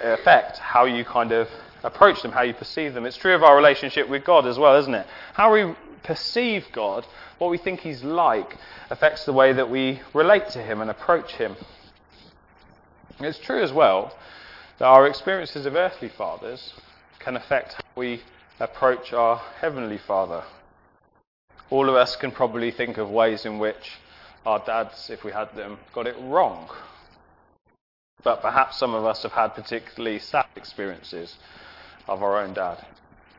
uh, 0.03 0.09
affect 0.09 0.59
how 0.59 0.85
you 0.85 1.03
kind 1.03 1.31
of 1.31 1.49
approach 1.83 2.21
them, 2.21 2.31
how 2.31 2.43
you 2.43 2.53
perceive 2.53 2.93
them. 2.93 3.07
It's 3.07 3.17
true 3.17 3.33
of 3.33 3.41
our 3.41 3.55
relationship 3.55 4.07
with 4.07 4.23
God 4.23 4.45
as 4.45 4.59
well, 4.59 4.75
isn't 4.77 4.93
it? 4.93 5.07
How 5.33 5.51
we 5.51 5.73
perceive 6.03 6.67
God, 6.71 7.07
what 7.39 7.49
we 7.49 7.57
think 7.57 7.79
He's 7.79 8.03
like, 8.03 8.55
affects 8.91 9.25
the 9.25 9.33
way 9.33 9.51
that 9.51 9.67
we 9.67 9.99
relate 10.13 10.49
to 10.49 10.61
Him 10.61 10.79
and 10.79 10.91
approach 10.91 11.31
Him. 11.37 11.55
It's 13.19 13.39
true 13.39 13.63
as 13.63 13.73
well 13.73 14.15
that 14.77 14.85
our 14.85 15.07
experiences 15.07 15.65
of 15.65 15.73
earthly 15.73 16.09
fathers 16.09 16.75
can 17.17 17.35
affect 17.35 17.73
how 17.73 17.81
we 17.95 18.21
approach 18.59 19.11
our 19.11 19.37
Heavenly 19.59 19.97
Father. 19.97 20.43
All 21.69 21.89
of 21.89 21.95
us 21.95 22.15
can 22.15 22.31
probably 22.31 22.71
think 22.71 22.97
of 22.97 23.09
ways 23.09 23.45
in 23.45 23.57
which 23.57 23.97
our 24.45 24.59
dads, 24.59 25.09
if 25.09 25.23
we 25.23 25.31
had 25.31 25.55
them, 25.55 25.79
got 25.93 26.05
it 26.05 26.15
wrong. 26.19 26.69
But 28.23 28.41
perhaps 28.41 28.77
some 28.77 28.93
of 28.93 29.05
us 29.05 29.23
have 29.23 29.31
had 29.31 29.49
particularly 29.49 30.19
sad 30.19 30.45
experiences 30.55 31.35
of 32.07 32.21
our 32.21 32.39
own 32.39 32.53
dad, 32.53 32.85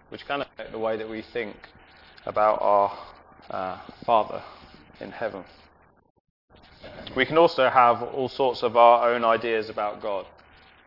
which 0.09 0.27
can 0.27 0.41
affect 0.43 0.73
the 0.73 0.79
way 0.79 0.97
that 0.97 1.09
we 1.09 1.23
think 1.23 1.57
about 2.25 2.61
our 2.61 2.99
uh, 3.51 3.79
Father 4.05 4.43
in 5.01 5.13
heaven. 5.13 5.45
We 7.17 7.27
can 7.27 7.39
also 7.39 7.69
have 7.69 8.03
all 8.03 8.29
sorts 8.29 8.63
of 8.63 8.77
our 8.77 9.13
own 9.13 9.25
ideas 9.25 9.71
about 9.71 10.03
God 10.03 10.27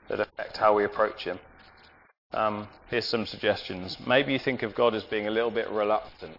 that 0.09 0.19
affect 0.19 0.57
how 0.57 0.75
we 0.75 0.83
approach 0.83 1.23
Him. 1.23 1.39
Um, 2.31 2.67
here's 2.89 3.05
some 3.05 3.25
suggestions. 3.25 3.97
Maybe 4.05 4.33
you 4.33 4.39
think 4.39 4.61
of 4.61 4.75
God 4.75 4.93
as 4.93 5.03
being 5.03 5.27
a 5.27 5.31
little 5.31 5.51
bit 5.51 5.69
reluctant. 5.69 6.37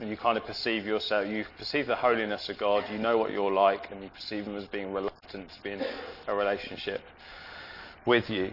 And 0.00 0.08
you 0.08 0.16
kind 0.16 0.38
of 0.38 0.44
perceive 0.44 0.86
yourself, 0.86 1.26
you 1.26 1.44
perceive 1.56 1.86
the 1.86 1.96
holiness 1.96 2.48
of 2.48 2.58
God, 2.58 2.84
you 2.90 2.98
know 2.98 3.18
what 3.18 3.32
you're 3.32 3.52
like, 3.52 3.90
and 3.90 4.02
you 4.02 4.10
perceive 4.10 4.44
Him 4.44 4.56
as 4.56 4.64
being 4.66 4.92
reluctant 4.92 5.50
to 5.50 5.62
be 5.62 5.72
in 5.72 5.84
a 6.26 6.34
relationship 6.34 7.00
with 8.06 8.30
you. 8.30 8.52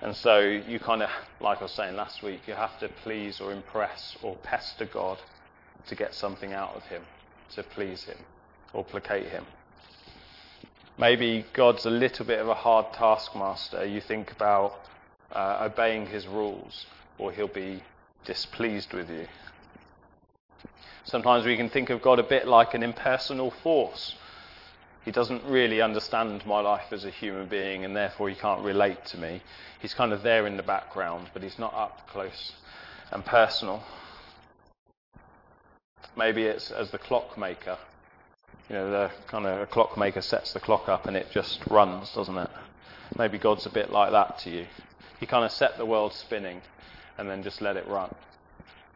And 0.00 0.16
so 0.16 0.40
you 0.40 0.80
kind 0.80 1.02
of, 1.02 1.10
like 1.40 1.58
I 1.60 1.64
was 1.64 1.72
saying 1.72 1.94
last 1.96 2.22
week, 2.22 2.40
you 2.46 2.54
have 2.54 2.78
to 2.80 2.88
please 2.88 3.40
or 3.40 3.52
impress 3.52 4.16
or 4.22 4.36
pester 4.36 4.86
God 4.86 5.18
to 5.86 5.94
get 5.94 6.14
something 6.14 6.52
out 6.52 6.74
of 6.74 6.82
Him, 6.84 7.02
to 7.54 7.62
please 7.62 8.04
Him 8.04 8.18
or 8.72 8.84
placate 8.84 9.28
Him. 9.28 9.44
Maybe 10.98 11.44
God's 11.52 11.86
a 11.86 11.90
little 11.90 12.24
bit 12.26 12.40
of 12.40 12.48
a 12.48 12.54
hard 12.54 12.92
taskmaster. 12.94 13.86
You 13.86 14.00
think 14.00 14.32
about 14.32 14.74
uh, 15.30 15.68
obeying 15.70 16.06
His 16.06 16.26
rules, 16.26 16.86
or 17.18 17.32
He'll 17.32 17.48
be 17.48 17.82
displeased 18.24 18.92
with 18.92 19.10
you. 19.10 19.26
Sometimes 21.04 21.44
we 21.44 21.56
can 21.56 21.68
think 21.68 21.90
of 21.90 22.02
God 22.02 22.18
a 22.18 22.22
bit 22.22 22.46
like 22.46 22.74
an 22.74 22.82
impersonal 22.82 23.50
force. 23.50 24.14
He 25.04 25.10
doesn't 25.10 25.44
really 25.44 25.80
understand 25.80 26.46
my 26.46 26.60
life 26.60 26.92
as 26.92 27.04
a 27.04 27.10
human 27.10 27.48
being, 27.48 27.84
and 27.84 27.96
therefore 27.96 28.28
he 28.28 28.36
can't 28.36 28.62
relate 28.64 29.04
to 29.06 29.18
me. 29.18 29.42
He's 29.80 29.94
kind 29.94 30.12
of 30.12 30.22
there 30.22 30.46
in 30.46 30.56
the 30.56 30.62
background, 30.62 31.30
but 31.32 31.42
he's 31.42 31.58
not 31.58 31.74
up 31.74 32.08
close 32.08 32.52
and 33.10 33.24
personal. 33.24 33.82
Maybe 36.16 36.44
it's 36.44 36.70
as 36.70 36.90
the 36.90 36.98
clockmaker. 36.98 37.78
You 38.68 38.76
know, 38.76 38.90
the 38.90 39.10
kind 39.26 39.46
of 39.46 39.60
a 39.60 39.66
clockmaker 39.66 40.22
sets 40.22 40.52
the 40.52 40.60
clock 40.60 40.88
up 40.88 41.06
and 41.06 41.16
it 41.16 41.30
just 41.32 41.66
runs, 41.66 42.12
doesn't 42.14 42.38
it? 42.38 42.50
Maybe 43.18 43.38
God's 43.38 43.66
a 43.66 43.70
bit 43.70 43.90
like 43.90 44.12
that 44.12 44.38
to 44.40 44.50
you. 44.50 44.66
He 45.18 45.26
kind 45.26 45.44
of 45.44 45.50
set 45.50 45.76
the 45.76 45.86
world 45.86 46.12
spinning 46.12 46.62
and 47.18 47.28
then 47.28 47.42
just 47.42 47.60
let 47.60 47.76
it 47.76 47.86
run. 47.86 48.14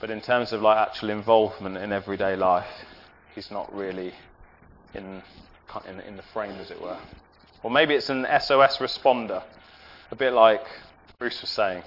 But 0.01 0.11
in 0.11 0.21
terms 0.21 0.53
of 0.53 0.63
like 0.63 0.77
actual 0.77 1.11
involvement 1.11 1.77
in 1.77 1.93
everyday 1.93 2.37
life, 2.37 2.69
he's 3.35 3.51
not 3.51 3.75
really 3.75 4.13
in, 4.95 5.23
in, 5.89 6.01
in 6.01 6.17
the 6.17 6.23
frame, 6.23 6.53
as 6.61 6.71
it 6.71 6.81
were. 6.81 6.99
Or 7.63 7.71
maybe 7.71 7.95
it's 7.95 8.11
an 8.11 8.25
SOS 8.25 8.79
responder, 8.79 9.43
a 10.11 10.17
bit 10.17 10.33
like 10.33 10.65
Bruce 11.19 11.41
was 11.41 11.51
saying. 11.51 11.83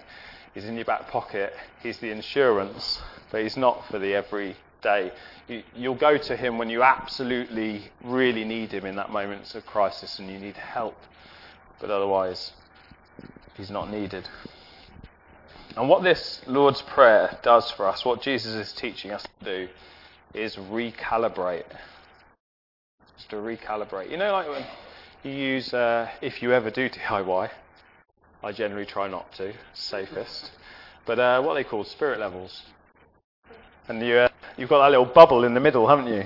He's 0.54 0.66
in 0.66 0.76
your 0.76 0.86
back 0.86 1.10
pocket, 1.10 1.54
he's 1.84 2.00
the 2.00 2.10
insurance, 2.10 3.00
but 3.32 3.44
he's 3.44 3.58
not 3.58 3.86
for 3.88 4.00
the 4.00 4.16
everyday. 4.16 5.12
You, 5.48 5.64
you'll 5.76 5.96
go 5.96 6.18
to 6.18 6.36
him 6.36 6.58
when 6.58 6.70
you 6.70 6.82
absolutely, 6.82 7.84
really 8.04 8.44
need 8.44 8.72
him 8.72 8.86
in 8.86 8.96
that 8.96 9.12
moment 9.12 9.54
of 9.54 9.66
crisis 9.66 10.18
and 10.20 10.30
you 10.30 10.40
need 10.40 10.58
help. 10.58 10.98
But 11.80 11.92
otherwise, 11.92 12.52
he's 13.56 13.70
not 13.70 13.92
needed. 13.92 14.28
And 15.78 15.88
what 15.88 16.04
this 16.04 16.42
Lord's 16.48 16.82
Prayer 16.82 17.38
does 17.44 17.72
for 17.72 17.88
us, 17.88 18.04
what 18.04 18.22
Jesus 18.22 18.54
is 18.56 18.74
teaching 18.74 19.12
us 19.12 19.24
to 19.40 19.46
do, 19.46 19.70
is 20.34 20.56
recalibrate. 20.56 21.66
Just 23.18 23.30
to 23.30 23.38
recalibrate. 23.38 24.10
You 24.10 24.18
know, 24.18 24.32
like 24.32 24.48
when 24.50 24.66
you 25.24 25.32
use, 25.32 25.74
uh, 25.74 26.10
if 26.22 26.42
you 26.42 26.54
ever 26.54 26.72
do 26.72 26.90
DIY, 26.90 27.50
I 28.44 28.52
generally 28.52 28.86
try 28.86 29.08
not 29.08 29.32
to, 29.34 29.54
safest. 29.74 30.52
But 31.06 31.20
uh, 31.20 31.42
what 31.42 31.56
they 31.56 31.64
call 31.64 31.84
spirit 31.84 32.20
levels. 32.20 32.64
And 33.88 34.02
you, 34.02 34.16
uh, 34.16 34.30
you've 34.58 34.70
got 34.70 34.84
that 34.84 34.92
little 34.92 35.06
bubble 35.06 35.44
in 35.44 35.54
the 35.54 35.60
middle, 35.60 35.88
haven't 35.88 36.08
you? 36.08 36.26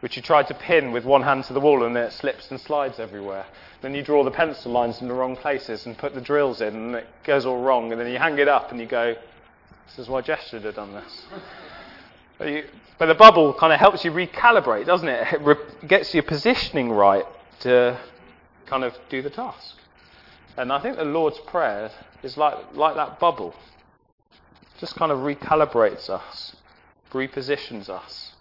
Which 0.00 0.16
you 0.16 0.22
try 0.22 0.42
to 0.42 0.54
pin 0.54 0.92
with 0.92 1.04
one 1.04 1.22
hand 1.22 1.44
to 1.44 1.52
the 1.52 1.60
wall 1.60 1.84
and 1.84 1.96
then 1.96 2.04
it 2.04 2.12
slips 2.12 2.50
and 2.50 2.60
slides 2.60 2.98
everywhere. 2.98 3.46
Then 3.80 3.94
you 3.94 4.02
draw 4.02 4.24
the 4.24 4.30
pencil 4.30 4.72
lines 4.72 5.00
in 5.00 5.08
the 5.08 5.14
wrong 5.14 5.36
places 5.36 5.86
and 5.86 5.96
put 5.96 6.14
the 6.14 6.20
drills 6.20 6.60
in 6.60 6.74
and 6.74 6.94
it 6.96 7.06
goes 7.24 7.46
all 7.46 7.62
wrong. 7.62 7.92
And 7.92 8.00
then 8.00 8.10
you 8.10 8.18
hang 8.18 8.38
it 8.38 8.48
up 8.48 8.70
and 8.70 8.80
you 8.80 8.86
go, 8.86 9.14
this 9.86 9.98
is 9.98 10.08
why 10.08 10.20
Jess 10.20 10.48
should 10.48 10.64
have 10.64 10.74
done 10.74 10.92
this. 10.92 11.22
But, 12.38 12.48
you, 12.48 12.64
but 12.98 13.06
the 13.06 13.14
bubble 13.14 13.54
kind 13.54 13.72
of 13.72 13.80
helps 13.80 14.04
you 14.04 14.10
recalibrate, 14.10 14.84
doesn't 14.84 15.08
it? 15.08 15.32
It 15.32 15.40
re- 15.40 15.56
gets 15.86 16.12
your 16.12 16.22
positioning 16.22 16.90
right 16.90 17.24
to 17.60 17.98
kind 18.66 18.84
of 18.84 18.94
do 19.08 19.22
the 19.22 19.30
task. 19.30 19.76
And 20.56 20.72
I 20.72 20.80
think 20.80 20.96
the 20.96 21.04
Lord's 21.04 21.38
Prayer 21.38 21.90
is 22.22 22.36
like, 22.36 22.74
like 22.74 22.94
that 22.96 23.18
bubble. 23.18 23.54
Just 24.78 24.96
kind 24.96 25.10
of 25.10 25.20
recalibrates 25.20 26.10
us, 26.10 26.56
repositions 27.12 27.88
us, 27.88 28.32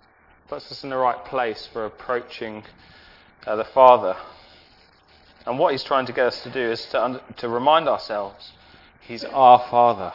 puts 0.47 0.71
us 0.71 0.83
in 0.83 0.91
the 0.91 0.97
right 0.97 1.25
place 1.25 1.67
for 1.73 1.85
approaching 1.85 2.63
uh, 3.47 3.55
the 3.55 3.63
Father. 3.63 4.15
And 5.47 5.57
what 5.57 5.71
he's 5.71 5.83
trying 5.83 6.05
to 6.05 6.13
get 6.13 6.27
us 6.27 6.43
to 6.43 6.51
do 6.51 6.59
is 6.59 6.85
to, 6.87 7.03
un- 7.03 7.19
to 7.37 7.49
remind 7.49 7.87
ourselves 7.87 8.51
he's 9.01 9.23
our 9.23 9.59
Father. 9.71 10.13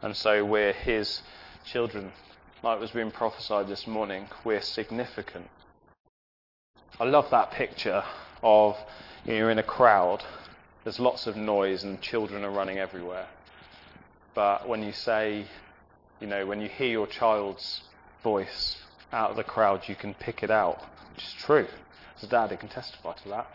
And 0.00 0.16
so 0.16 0.44
we're 0.44 0.72
his 0.72 1.20
children. 1.66 2.12
Like 2.62 2.80
was 2.80 2.90
being 2.90 3.10
prophesied 3.10 3.68
this 3.68 3.86
morning, 3.86 4.28
we're 4.42 4.62
significant. 4.62 5.48
I 6.98 7.04
love 7.04 7.30
that 7.30 7.50
picture 7.50 8.02
of 8.42 8.78
you 9.26 9.32
know, 9.32 9.38
you're 9.38 9.50
in 9.50 9.58
a 9.58 9.62
crowd, 9.62 10.24
there's 10.84 10.98
lots 10.98 11.26
of 11.26 11.36
noise 11.36 11.84
and 11.84 12.00
children 12.00 12.42
are 12.42 12.50
running 12.50 12.78
everywhere. 12.78 13.26
But 14.34 14.66
when 14.66 14.82
you 14.82 14.92
say, 14.92 15.44
you 16.20 16.26
know, 16.26 16.46
when 16.46 16.62
you 16.62 16.68
hear 16.68 16.88
your 16.88 17.06
child's 17.06 17.82
voice 18.22 18.76
out 19.16 19.30
of 19.30 19.36
the 19.36 19.44
crowd, 19.44 19.88
you 19.88 19.96
can 19.96 20.14
pick 20.14 20.42
it 20.42 20.50
out, 20.50 20.78
which 21.14 21.24
is 21.24 21.34
true. 21.38 21.66
As 22.16 22.22
a 22.22 22.28
dad, 22.28 22.52
I 22.52 22.56
can 22.56 22.68
testify 22.68 23.14
to 23.14 23.28
that 23.30 23.46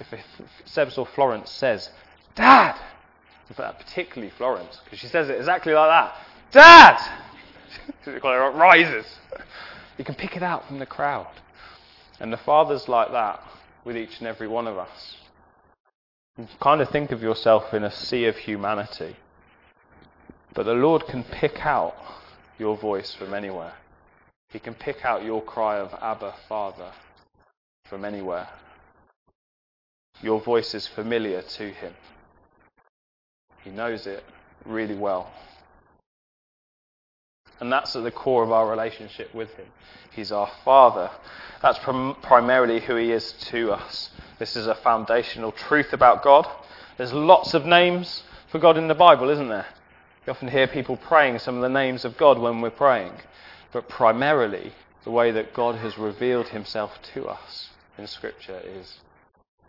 if, 0.00 0.12
if 0.12 0.24
Sebs 0.66 0.98
or 0.98 1.06
Florence 1.06 1.50
says, 1.50 1.90
Dad! 2.34 2.78
Particularly 3.54 4.32
Florence, 4.38 4.80
because 4.84 4.98
she 4.98 5.08
says 5.08 5.28
it 5.28 5.36
exactly 5.36 5.74
like 5.74 5.90
that. 5.90 6.16
Dad! 6.52 6.98
it 8.06 8.22
rises. 8.24 9.06
You 9.98 10.04
can 10.04 10.14
pick 10.14 10.36
it 10.36 10.42
out 10.42 10.66
from 10.66 10.78
the 10.78 10.86
crowd. 10.86 11.28
And 12.18 12.32
the 12.32 12.38
Father's 12.38 12.88
like 12.88 13.12
that 13.12 13.42
with 13.84 13.96
each 13.96 14.18
and 14.18 14.26
every 14.26 14.48
one 14.48 14.66
of 14.66 14.78
us. 14.78 15.16
You 16.38 16.48
kind 16.60 16.80
of 16.80 16.88
think 16.88 17.12
of 17.12 17.20
yourself 17.20 17.74
in 17.74 17.84
a 17.84 17.90
sea 17.90 18.24
of 18.24 18.36
humanity. 18.36 19.16
But 20.54 20.64
the 20.64 20.74
Lord 20.74 21.06
can 21.06 21.24
pick 21.24 21.66
out 21.66 21.94
your 22.58 22.76
voice 22.76 23.14
from 23.14 23.34
anywhere. 23.34 23.74
He 24.52 24.58
can 24.58 24.74
pick 24.74 25.04
out 25.04 25.24
your 25.24 25.42
cry 25.42 25.78
of 25.78 25.94
Abba, 26.02 26.34
Father, 26.48 26.92
from 27.86 28.04
anywhere. 28.04 28.48
Your 30.20 30.40
voice 30.40 30.74
is 30.74 30.86
familiar 30.86 31.40
to 31.42 31.70
him. 31.70 31.94
He 33.64 33.70
knows 33.70 34.06
it 34.06 34.22
really 34.66 34.94
well. 34.94 35.32
And 37.60 37.72
that's 37.72 37.96
at 37.96 38.02
the 38.02 38.10
core 38.10 38.42
of 38.42 38.52
our 38.52 38.68
relationship 38.68 39.34
with 39.34 39.54
him. 39.54 39.66
He's 40.10 40.32
our 40.32 40.50
Father. 40.64 41.10
That's 41.62 41.78
prim- 41.78 42.16
primarily 42.20 42.80
who 42.80 42.96
he 42.96 43.12
is 43.12 43.32
to 43.50 43.72
us. 43.72 44.10
This 44.38 44.56
is 44.56 44.66
a 44.66 44.74
foundational 44.74 45.52
truth 45.52 45.92
about 45.92 46.22
God. 46.22 46.46
There's 46.98 47.12
lots 47.12 47.54
of 47.54 47.64
names 47.64 48.22
for 48.48 48.58
God 48.58 48.76
in 48.76 48.88
the 48.88 48.94
Bible, 48.94 49.30
isn't 49.30 49.48
there? 49.48 49.66
You 50.26 50.32
often 50.32 50.48
hear 50.48 50.66
people 50.66 50.96
praying 50.96 51.38
some 51.38 51.56
of 51.56 51.62
the 51.62 51.68
names 51.68 52.04
of 52.04 52.16
God 52.16 52.38
when 52.38 52.60
we're 52.60 52.70
praying. 52.70 53.12
But 53.72 53.88
primarily, 53.88 54.72
the 55.04 55.10
way 55.10 55.30
that 55.30 55.54
God 55.54 55.76
has 55.76 55.98
revealed 55.98 56.48
himself 56.48 57.00
to 57.14 57.26
us 57.26 57.70
in 57.98 58.06
Scripture 58.06 58.60
is 58.64 59.00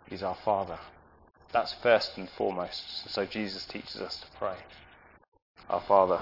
He's 0.09 0.21
our 0.23 0.35
Father. 0.35 0.79
That's 1.51 1.73
first 1.73 2.17
and 2.17 2.29
foremost. 2.29 3.09
So 3.09 3.25
Jesus 3.25 3.65
teaches 3.65 4.01
us 4.01 4.19
to 4.19 4.27
pray. 4.37 4.55
Our 5.69 5.81
Father. 5.81 6.21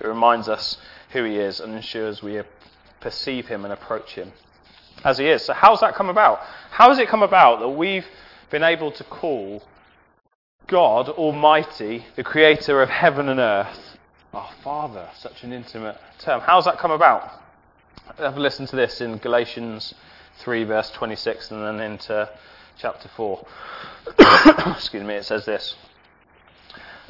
It 0.00 0.06
reminds 0.06 0.48
us 0.48 0.78
who 1.10 1.24
He 1.24 1.36
is 1.36 1.60
and 1.60 1.74
ensures 1.74 2.22
we 2.22 2.40
perceive 3.00 3.48
Him 3.48 3.64
and 3.64 3.72
approach 3.72 4.14
Him 4.14 4.32
as 5.04 5.18
He 5.18 5.28
is. 5.28 5.44
So, 5.44 5.52
how's 5.52 5.80
that 5.80 5.94
come 5.94 6.08
about? 6.08 6.40
How 6.70 6.88
has 6.88 6.98
it 6.98 7.08
come 7.08 7.22
about 7.22 7.60
that 7.60 7.68
we've 7.68 8.06
been 8.50 8.62
able 8.62 8.92
to 8.92 9.04
call 9.04 9.62
God 10.66 11.08
Almighty, 11.08 12.06
the 12.16 12.24
Creator 12.24 12.80
of 12.80 12.88
heaven 12.88 13.28
and 13.28 13.40
earth, 13.40 13.91
our 14.32 14.50
Father? 14.64 15.08
Such 15.18 15.44
an 15.44 15.52
intimate 15.52 15.98
term. 16.18 16.40
How's 16.40 16.64
that 16.64 16.78
come 16.78 16.90
about? 16.90 17.30
Have 18.18 18.36
a 18.36 18.40
listen 18.40 18.66
to 18.66 18.76
this 18.76 19.00
in 19.00 19.18
Galatians 19.18 19.94
3, 20.38 20.64
verse 20.64 20.90
26, 20.90 21.50
and 21.50 21.62
then 21.62 21.80
into 21.80 22.28
chapter 22.78 23.08
4. 23.08 23.46
Excuse 24.76 25.04
me, 25.04 25.14
it 25.14 25.24
says 25.24 25.44
this 25.44 25.76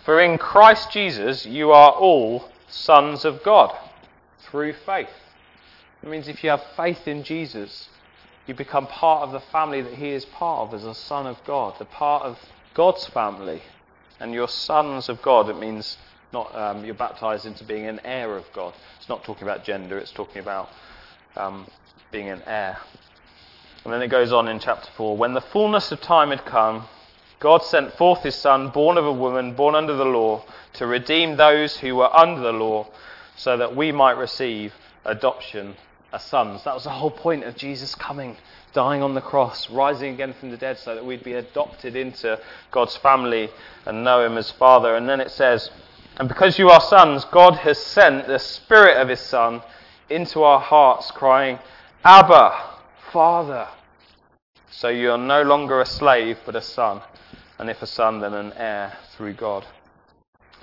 For 0.04 0.20
in 0.20 0.36
Christ 0.36 0.90
Jesus 0.90 1.46
you 1.46 1.70
are 1.70 1.92
all 1.92 2.48
sons 2.68 3.24
of 3.24 3.42
God 3.42 3.76
through 4.40 4.72
faith. 4.72 5.08
It 6.02 6.08
means 6.08 6.26
if 6.26 6.42
you 6.42 6.50
have 6.50 6.64
faith 6.76 7.06
in 7.06 7.22
Jesus, 7.22 7.88
you 8.46 8.54
become 8.54 8.88
part 8.88 9.22
of 9.22 9.32
the 9.32 9.40
family 9.40 9.80
that 9.80 9.94
he 9.94 10.10
is 10.10 10.24
part 10.24 10.68
of 10.68 10.74
as 10.74 10.84
a 10.84 10.94
son 10.94 11.26
of 11.26 11.42
God, 11.44 11.78
the 11.78 11.84
part 11.84 12.24
of 12.24 12.38
God's 12.74 13.06
family. 13.06 13.62
And 14.18 14.32
you're 14.32 14.48
sons 14.48 15.08
of 15.08 15.22
God. 15.22 15.48
It 15.48 15.58
means 15.58 15.96
not 16.32 16.54
um, 16.54 16.84
you're 16.84 16.94
baptized 16.94 17.46
into 17.46 17.64
being 17.64 17.86
an 17.86 18.00
heir 18.04 18.36
of 18.36 18.44
God. 18.54 18.74
It's 18.98 19.08
not 19.08 19.24
talking 19.24 19.44
about 19.44 19.64
gender, 19.64 19.98
it's 19.98 20.12
talking 20.12 20.40
about 20.40 20.68
um, 21.36 21.66
being 22.10 22.28
an 22.28 22.42
heir. 22.46 22.78
And 23.84 23.92
then 23.92 24.02
it 24.02 24.08
goes 24.08 24.32
on 24.32 24.48
in 24.48 24.60
chapter 24.60 24.88
4 24.96 25.16
When 25.16 25.34
the 25.34 25.40
fullness 25.40 25.90
of 25.92 26.00
time 26.00 26.30
had 26.30 26.44
come, 26.44 26.84
God 27.40 27.64
sent 27.64 27.92
forth 27.94 28.22
his 28.22 28.36
Son, 28.36 28.68
born 28.68 28.96
of 28.96 29.04
a 29.04 29.12
woman, 29.12 29.54
born 29.54 29.74
under 29.74 29.96
the 29.96 30.04
law, 30.04 30.44
to 30.74 30.86
redeem 30.86 31.36
those 31.36 31.76
who 31.78 31.96
were 31.96 32.14
under 32.16 32.40
the 32.40 32.52
law, 32.52 32.86
so 33.36 33.56
that 33.56 33.74
we 33.74 33.90
might 33.90 34.16
receive 34.16 34.72
adoption 35.04 35.74
as 36.12 36.22
sons. 36.22 36.62
That 36.62 36.74
was 36.74 36.84
the 36.84 36.90
whole 36.90 37.10
point 37.10 37.42
of 37.42 37.56
Jesus 37.56 37.96
coming, 37.96 38.36
dying 38.72 39.02
on 39.02 39.14
the 39.14 39.20
cross, 39.20 39.68
rising 39.68 40.14
again 40.14 40.34
from 40.34 40.50
the 40.50 40.56
dead, 40.56 40.78
so 40.78 40.94
that 40.94 41.04
we'd 41.04 41.24
be 41.24 41.32
adopted 41.32 41.96
into 41.96 42.38
God's 42.70 42.96
family 42.98 43.50
and 43.86 44.04
know 44.04 44.24
Him 44.24 44.38
as 44.38 44.52
Father. 44.52 44.94
And 44.94 45.08
then 45.08 45.20
it 45.20 45.32
says, 45.32 45.70
And 46.18 46.28
because 46.28 46.58
you 46.58 46.68
are 46.68 46.80
sons, 46.80 47.24
God 47.26 47.56
has 47.56 47.78
sent 47.78 48.26
the 48.26 48.38
Spirit 48.38 48.98
of 48.98 49.08
His 49.08 49.20
Son 49.20 49.62
into 50.10 50.42
our 50.42 50.60
hearts, 50.60 51.10
crying, 51.10 51.58
Abba, 52.04 52.78
Father. 53.12 53.68
So 54.70 54.88
you 54.88 55.10
are 55.10 55.18
no 55.18 55.42
longer 55.42 55.80
a 55.80 55.86
slave, 55.86 56.38
but 56.44 56.56
a 56.56 56.60
son. 56.60 57.00
And 57.58 57.70
if 57.70 57.82
a 57.82 57.86
son, 57.86 58.20
then 58.20 58.34
an 58.34 58.52
heir 58.54 58.92
through 59.16 59.34
God. 59.34 59.64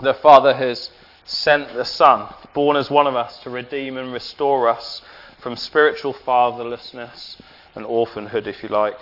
The 0.01 0.13
Father 0.13 0.53
has 0.53 0.91
sent 1.25 1.73
the 1.73 1.85
Son, 1.85 2.33
born 2.53 2.75
as 2.75 2.89
one 2.89 3.07
of 3.07 3.15
us, 3.15 3.39
to 3.43 3.49
redeem 3.49 3.97
and 3.97 4.11
restore 4.11 4.67
us 4.67 5.01
from 5.39 5.55
spiritual 5.55 6.13
fatherlessness 6.13 7.37
and 7.75 7.85
orphanhood, 7.85 8.47
if 8.47 8.63
you 8.63 8.69
like, 8.69 8.97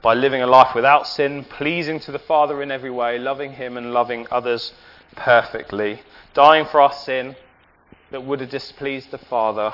by 0.00 0.14
living 0.14 0.42
a 0.42 0.46
life 0.46 0.74
without 0.74 1.06
sin, 1.06 1.44
pleasing 1.44 2.00
to 2.00 2.12
the 2.12 2.18
Father 2.18 2.62
in 2.62 2.70
every 2.70 2.90
way, 2.90 3.18
loving 3.18 3.52
Him 3.52 3.76
and 3.76 3.92
loving 3.92 4.26
others 4.30 4.72
perfectly, 5.16 6.00
dying 6.34 6.66
for 6.66 6.80
our 6.80 6.92
sin 6.92 7.36
that 8.10 8.24
would 8.24 8.40
have 8.40 8.50
displeased 8.50 9.10
the 9.10 9.18
Father, 9.18 9.72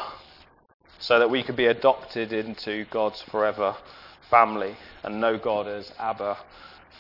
so 0.99 1.19
that 1.19 1.31
we 1.31 1.43
could 1.43 1.57
be 1.57 1.67
adopted 1.67 2.33
into 2.33 2.85
God's 2.91 3.23
forever 3.23 3.77
family 4.31 4.77
and 5.03 5.21
know 5.21 5.39
God 5.39 5.67
as 5.67 5.93
Abba, 5.99 6.39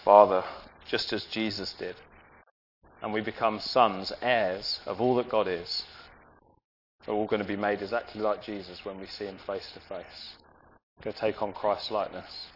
Father, 0.04 0.44
just 0.86 1.12
as 1.12 1.24
Jesus 1.24 1.72
did. 1.72 1.96
And 3.02 3.12
we 3.12 3.20
become 3.20 3.60
sons, 3.60 4.12
heirs 4.22 4.80
of 4.86 5.00
all 5.00 5.16
that 5.16 5.28
God 5.28 5.46
is. 5.46 5.84
We're 7.06 7.14
all 7.14 7.26
going 7.26 7.42
to 7.42 7.48
be 7.48 7.56
made 7.56 7.80
exactly 7.80 8.20
like 8.20 8.42
Jesus 8.42 8.84
when 8.84 9.00
we 9.00 9.06
see 9.06 9.24
him 9.24 9.38
face 9.46 9.70
to 9.72 9.80
face. 9.80 10.36
Go 11.02 11.12
take 11.12 11.42
on 11.42 11.52
Christ's 11.52 11.90
likeness 11.90 12.46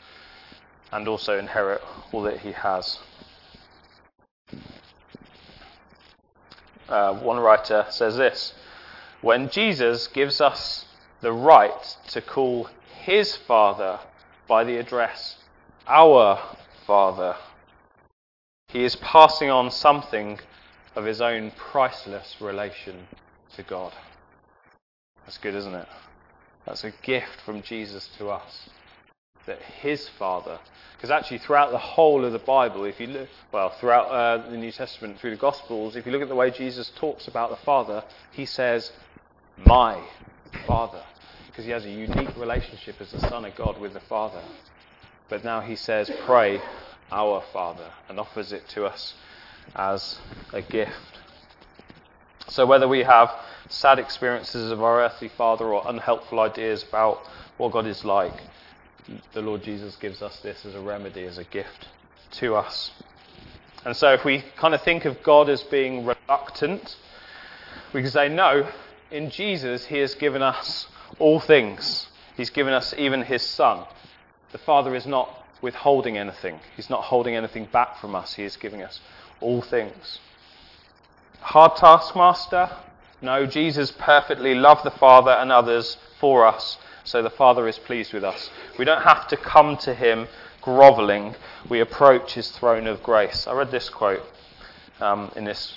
and 0.90 1.08
also 1.08 1.38
inherit 1.38 1.80
all 2.12 2.22
that 2.22 2.40
he 2.40 2.52
has. 2.52 2.98
Uh, 6.92 7.14
one 7.14 7.38
writer 7.38 7.86
says 7.88 8.18
this 8.18 8.52
When 9.22 9.48
Jesus 9.48 10.08
gives 10.08 10.42
us 10.42 10.84
the 11.22 11.32
right 11.32 11.96
to 12.08 12.20
call 12.20 12.68
his 13.00 13.34
Father 13.34 13.98
by 14.46 14.62
the 14.62 14.76
address 14.76 15.38
our 15.86 16.38
Father, 16.86 17.36
he 18.68 18.84
is 18.84 18.96
passing 18.96 19.48
on 19.48 19.70
something 19.70 20.38
of 20.94 21.06
his 21.06 21.22
own 21.22 21.50
priceless 21.52 22.36
relation 22.42 23.08
to 23.56 23.62
God. 23.62 23.94
That's 25.24 25.38
good, 25.38 25.54
isn't 25.54 25.74
it? 25.74 25.88
That's 26.66 26.84
a 26.84 26.92
gift 27.02 27.40
from 27.46 27.62
Jesus 27.62 28.10
to 28.18 28.28
us. 28.28 28.68
That 29.46 29.60
his 29.60 30.08
Father, 30.08 30.58
because 30.96 31.10
actually 31.10 31.38
throughout 31.38 31.72
the 31.72 31.78
whole 31.78 32.24
of 32.24 32.32
the 32.32 32.38
Bible, 32.38 32.84
if 32.84 33.00
you 33.00 33.08
look, 33.08 33.28
well, 33.50 33.70
throughout 33.70 34.06
uh, 34.06 34.48
the 34.50 34.56
New 34.56 34.70
Testament, 34.70 35.18
through 35.18 35.30
the 35.30 35.36
Gospels, 35.36 35.96
if 35.96 36.06
you 36.06 36.12
look 36.12 36.22
at 36.22 36.28
the 36.28 36.34
way 36.34 36.50
Jesus 36.50 36.92
talks 36.94 37.26
about 37.26 37.50
the 37.50 37.56
Father, 37.56 38.04
he 38.30 38.46
says, 38.46 38.92
My 39.56 40.00
Father. 40.66 41.02
Because 41.46 41.64
he 41.64 41.72
has 41.72 41.84
a 41.84 41.90
unique 41.90 42.36
relationship 42.36 43.00
as 43.00 43.10
the 43.10 43.20
Son 43.20 43.44
of 43.44 43.54
God 43.56 43.80
with 43.80 43.94
the 43.94 44.00
Father. 44.00 44.42
But 45.28 45.44
now 45.44 45.60
he 45.60 45.76
says, 45.76 46.10
Pray, 46.24 46.60
our 47.10 47.42
Father, 47.52 47.90
and 48.08 48.20
offers 48.20 48.52
it 48.52 48.68
to 48.70 48.84
us 48.84 49.14
as 49.74 50.18
a 50.52 50.62
gift. 50.62 51.18
So 52.48 52.66
whether 52.66 52.88
we 52.88 53.00
have 53.00 53.30
sad 53.68 53.98
experiences 53.98 54.70
of 54.70 54.82
our 54.82 55.02
earthly 55.02 55.28
father 55.28 55.66
or 55.66 55.82
unhelpful 55.86 56.40
ideas 56.40 56.82
about 56.82 57.26
what 57.56 57.72
God 57.72 57.86
is 57.86 58.04
like, 58.04 58.34
the 59.32 59.42
Lord 59.42 59.62
Jesus 59.62 59.96
gives 59.96 60.22
us 60.22 60.38
this 60.40 60.64
as 60.64 60.74
a 60.74 60.80
remedy, 60.80 61.24
as 61.24 61.38
a 61.38 61.44
gift 61.44 61.88
to 62.32 62.54
us. 62.54 62.90
And 63.84 63.96
so 63.96 64.12
if 64.12 64.24
we 64.24 64.44
kind 64.56 64.74
of 64.74 64.82
think 64.82 65.04
of 65.04 65.22
God 65.22 65.48
as 65.48 65.62
being 65.64 66.06
reluctant, 66.06 66.96
we 67.92 68.02
can 68.02 68.10
say, 68.10 68.28
no, 68.28 68.68
in 69.10 69.30
Jesus, 69.30 69.86
He 69.86 69.98
has 69.98 70.14
given 70.14 70.42
us 70.42 70.86
all 71.18 71.40
things. 71.40 72.06
He's 72.36 72.50
given 72.50 72.72
us 72.72 72.94
even 72.96 73.22
His 73.22 73.42
Son. 73.42 73.84
The 74.52 74.58
Father 74.58 74.94
is 74.94 75.06
not 75.06 75.30
withholding 75.60 76.16
anything, 76.16 76.60
He's 76.76 76.90
not 76.90 77.04
holding 77.04 77.34
anything 77.34 77.66
back 77.72 77.98
from 77.98 78.14
us. 78.14 78.34
He 78.34 78.44
is 78.44 78.56
giving 78.56 78.82
us 78.82 79.00
all 79.40 79.62
things. 79.62 80.18
Hard 81.40 81.76
taskmaster? 81.76 82.70
No, 83.20 83.46
Jesus 83.46 83.92
perfectly 83.92 84.54
loved 84.54 84.84
the 84.84 84.90
Father 84.90 85.30
and 85.30 85.52
others 85.52 85.96
for 86.18 86.46
us, 86.46 86.78
so 87.04 87.22
the 87.22 87.30
Father 87.30 87.68
is 87.68 87.78
pleased 87.78 88.12
with 88.12 88.24
us. 88.24 88.50
We 88.78 88.84
don't 88.84 89.02
have 89.02 89.28
to 89.28 89.36
come 89.36 89.76
to 89.78 89.94
Him 89.94 90.28
grovelling, 90.60 91.34
we 91.68 91.80
approach 91.80 92.34
His 92.34 92.50
throne 92.50 92.86
of 92.86 93.02
grace. 93.02 93.46
I 93.46 93.54
read 93.54 93.70
this 93.70 93.88
quote 93.88 94.22
um, 95.00 95.30
in 95.36 95.44
this 95.44 95.76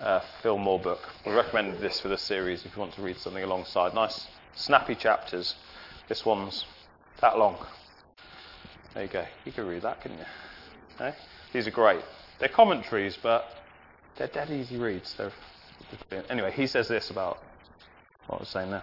uh, 0.00 0.20
Phil 0.42 0.58
Moore 0.58 0.78
book. 0.78 1.00
We 1.26 1.32
recommended 1.32 1.80
this 1.80 2.00
for 2.00 2.08
the 2.08 2.18
series 2.18 2.64
if 2.64 2.74
you 2.74 2.80
want 2.80 2.94
to 2.94 3.02
read 3.02 3.18
something 3.18 3.42
alongside. 3.42 3.94
Nice, 3.94 4.26
snappy 4.54 4.94
chapters. 4.94 5.54
This 6.08 6.24
one's 6.24 6.64
that 7.20 7.38
long. 7.38 7.56
There 8.94 9.04
you 9.04 9.08
go. 9.08 9.24
You 9.44 9.52
could 9.52 9.66
read 9.66 9.82
that, 9.82 10.00
couldn't 10.02 10.18
you? 10.18 10.24
Eh? 11.00 11.12
These 11.52 11.66
are 11.66 11.70
great. 11.72 12.02
They're 12.38 12.48
commentaries, 12.48 13.18
but 13.20 13.48
they're 14.16 14.28
dead 14.28 14.50
easy 14.50 14.76
reads. 14.76 15.14
They're 15.14 15.32
Anyway, 16.30 16.52
he 16.52 16.66
says 16.66 16.88
this 16.88 17.10
about 17.10 17.38
what 18.26 18.36
I 18.36 18.40
was 18.40 18.48
saying 18.48 18.70
there. 18.70 18.82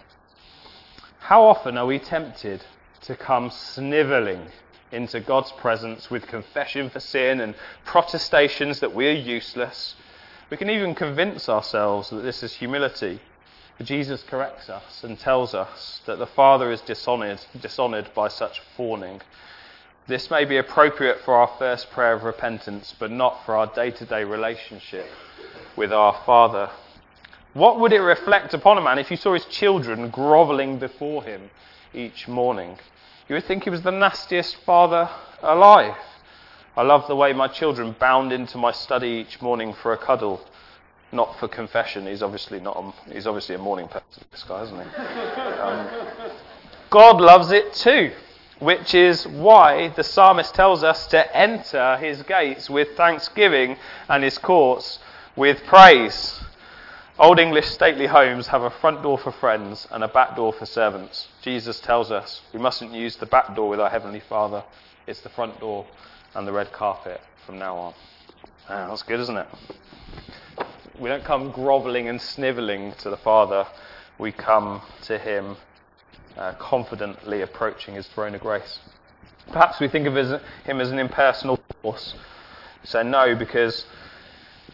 How 1.20 1.44
often 1.44 1.78
are 1.78 1.86
we 1.86 2.00
tempted 2.00 2.64
to 3.02 3.16
come 3.16 3.52
snivelling 3.52 4.48
into 4.92 5.20
God's 5.20 5.52
presence 5.52 6.10
with 6.10 6.28
confession 6.28 6.90
for 6.90 7.00
sin 7.00 7.40
and 7.40 7.54
protestations 7.86 8.80
that 8.80 8.96
we 8.96 9.08
are 9.08 9.14
useless? 9.14 9.96
We 10.50 10.58
can 10.58 10.70
even 10.70 10.96
convince 10.96 11.48
ourselves 11.48 12.10
that 12.10 12.24
this 12.24 12.42
is 12.42 12.56
humility. 12.56 13.20
But 13.78 13.86
Jesus 13.88 14.24
corrects 14.24 14.70
us 14.70 15.04
and 15.04 15.20
tells 15.20 15.54
us 15.54 16.02
that 16.06 16.20
the 16.20 16.28
Father 16.28 16.72
is 16.72 16.82
dishonored, 16.82 17.40
dishonored 17.62 18.10
by 18.14 18.28
such 18.28 18.62
fawning. 18.76 19.22
This 20.08 20.32
may 20.32 20.44
be 20.44 20.58
appropriate 20.58 21.20
for 21.20 21.36
our 21.36 21.52
first 21.60 21.92
prayer 21.92 22.14
of 22.14 22.24
repentance, 22.24 22.96
but 22.98 23.12
not 23.12 23.46
for 23.46 23.56
our 23.56 23.68
day 23.68 23.92
to 23.92 24.06
day 24.06 24.24
relationship 24.24 25.06
with 25.76 25.94
our 25.94 26.20
Father. 26.26 26.72
What 27.54 27.80
would 27.80 27.94
it 27.94 28.00
reflect 28.00 28.54
upon 28.54 28.78
a 28.78 28.82
man 28.82 29.00
if 29.00 29.10
you 29.10 29.18
saw 29.18 29.34
his 29.34 29.46
children 29.46 30.10
grovelling 30.10 30.78
before 30.78 31.24
him 31.24 31.50
each 31.94 32.28
morning? 32.28 32.78
You 33.28 33.36
would 33.36 33.46
think 33.46 33.64
he 33.64 33.70
was 33.70 33.82
the 33.82 33.92
nastiest 33.92 34.56
father 34.58 35.10
alive. 35.42 35.96
I 36.78 36.84
love 36.84 37.08
the 37.08 37.16
way 37.16 37.34
my 37.34 37.48
children 37.48 37.96
bound 38.00 38.32
into 38.32 38.58
my 38.58 38.72
study 38.72 39.26
each 39.28 39.42
morning 39.42 39.74
for 39.74 39.94
a 39.94 39.98
cuddle, 39.98 40.42
not 41.12 41.40
for 41.40 41.48
confession. 41.48 42.06
He's 42.06 42.22
obviously 42.22 42.60
not. 42.60 42.78
A, 42.78 43.12
he's 43.12 43.26
obviously 43.26 43.56
a 43.56 43.60
morning 43.60 43.88
person. 43.88 44.24
This 44.32 44.44
guy, 44.44 44.64
isn't 44.64 44.80
he? 44.80 44.96
Um, 45.60 45.88
God 46.92 47.20
loves 47.20 47.52
it 47.52 47.74
too, 47.74 48.12
which 48.60 48.94
is 48.94 49.28
why 49.28 49.90
the 49.90 50.04
psalmist 50.04 50.54
tells 50.54 50.84
us 50.84 51.08
to 51.08 51.36
enter 51.36 51.98
his 51.98 52.22
gates 52.24 52.70
with 52.70 52.96
thanksgiving 52.96 53.78
and 54.08 54.24
his 54.24 54.38
courts 54.38 55.00
with 55.36 55.64
praise. 55.66 56.40
Old 57.20 57.38
English 57.38 57.66
stately 57.66 58.08
homes 58.08 58.48
have 58.48 58.62
a 58.62 58.70
front 58.70 59.04
door 59.04 59.18
for 59.18 59.34
friends 59.34 59.86
and 59.92 60.06
a 60.06 60.08
back 60.08 60.38
door 60.38 60.54
for 60.54 60.66
servants. 60.66 61.28
Jesus 61.42 61.82
tells 61.82 62.12
us 62.12 62.40
we 62.54 62.62
mustn't 62.62 62.94
use 62.94 63.18
the 63.18 63.26
back 63.26 63.54
door 63.58 63.68
with 63.68 63.82
our 63.82 63.90
Heavenly 63.90 64.22
Father, 64.22 64.64
it's 65.06 65.20
the 65.20 65.28
front 65.28 65.60
door 65.60 65.86
and 66.34 66.48
the 66.48 66.54
red 66.54 66.72
carpet 66.72 67.20
from 67.46 67.60
now 67.60 67.76
on. 67.76 67.94
Ah, 68.70 68.88
that's 68.88 69.04
good, 69.04 69.20
isn't 69.20 69.36
it? 69.36 69.48
We 70.98 71.10
don't 71.10 71.26
come 71.26 71.52
grovelling 71.52 72.08
and 72.08 72.22
snivelling 72.22 72.94
to 73.00 73.10
the 73.10 73.18
Father, 73.18 73.68
we 74.18 74.32
come 74.32 74.82
to 75.02 75.18
Him 75.18 75.58
uh, 76.38 76.54
confidently 76.54 77.42
approaching 77.42 77.96
His 77.96 78.08
throne 78.08 78.34
of 78.34 78.40
grace. 78.40 78.80
Perhaps 79.52 79.82
we 79.82 79.90
think 79.90 80.08
of 80.08 80.16
Him 80.16 80.80
as 80.80 80.90
an 80.90 81.00
impersonal 81.00 81.60
force. 81.82 82.14
So, 82.86 83.04
no, 83.04 83.36
because 83.36 83.84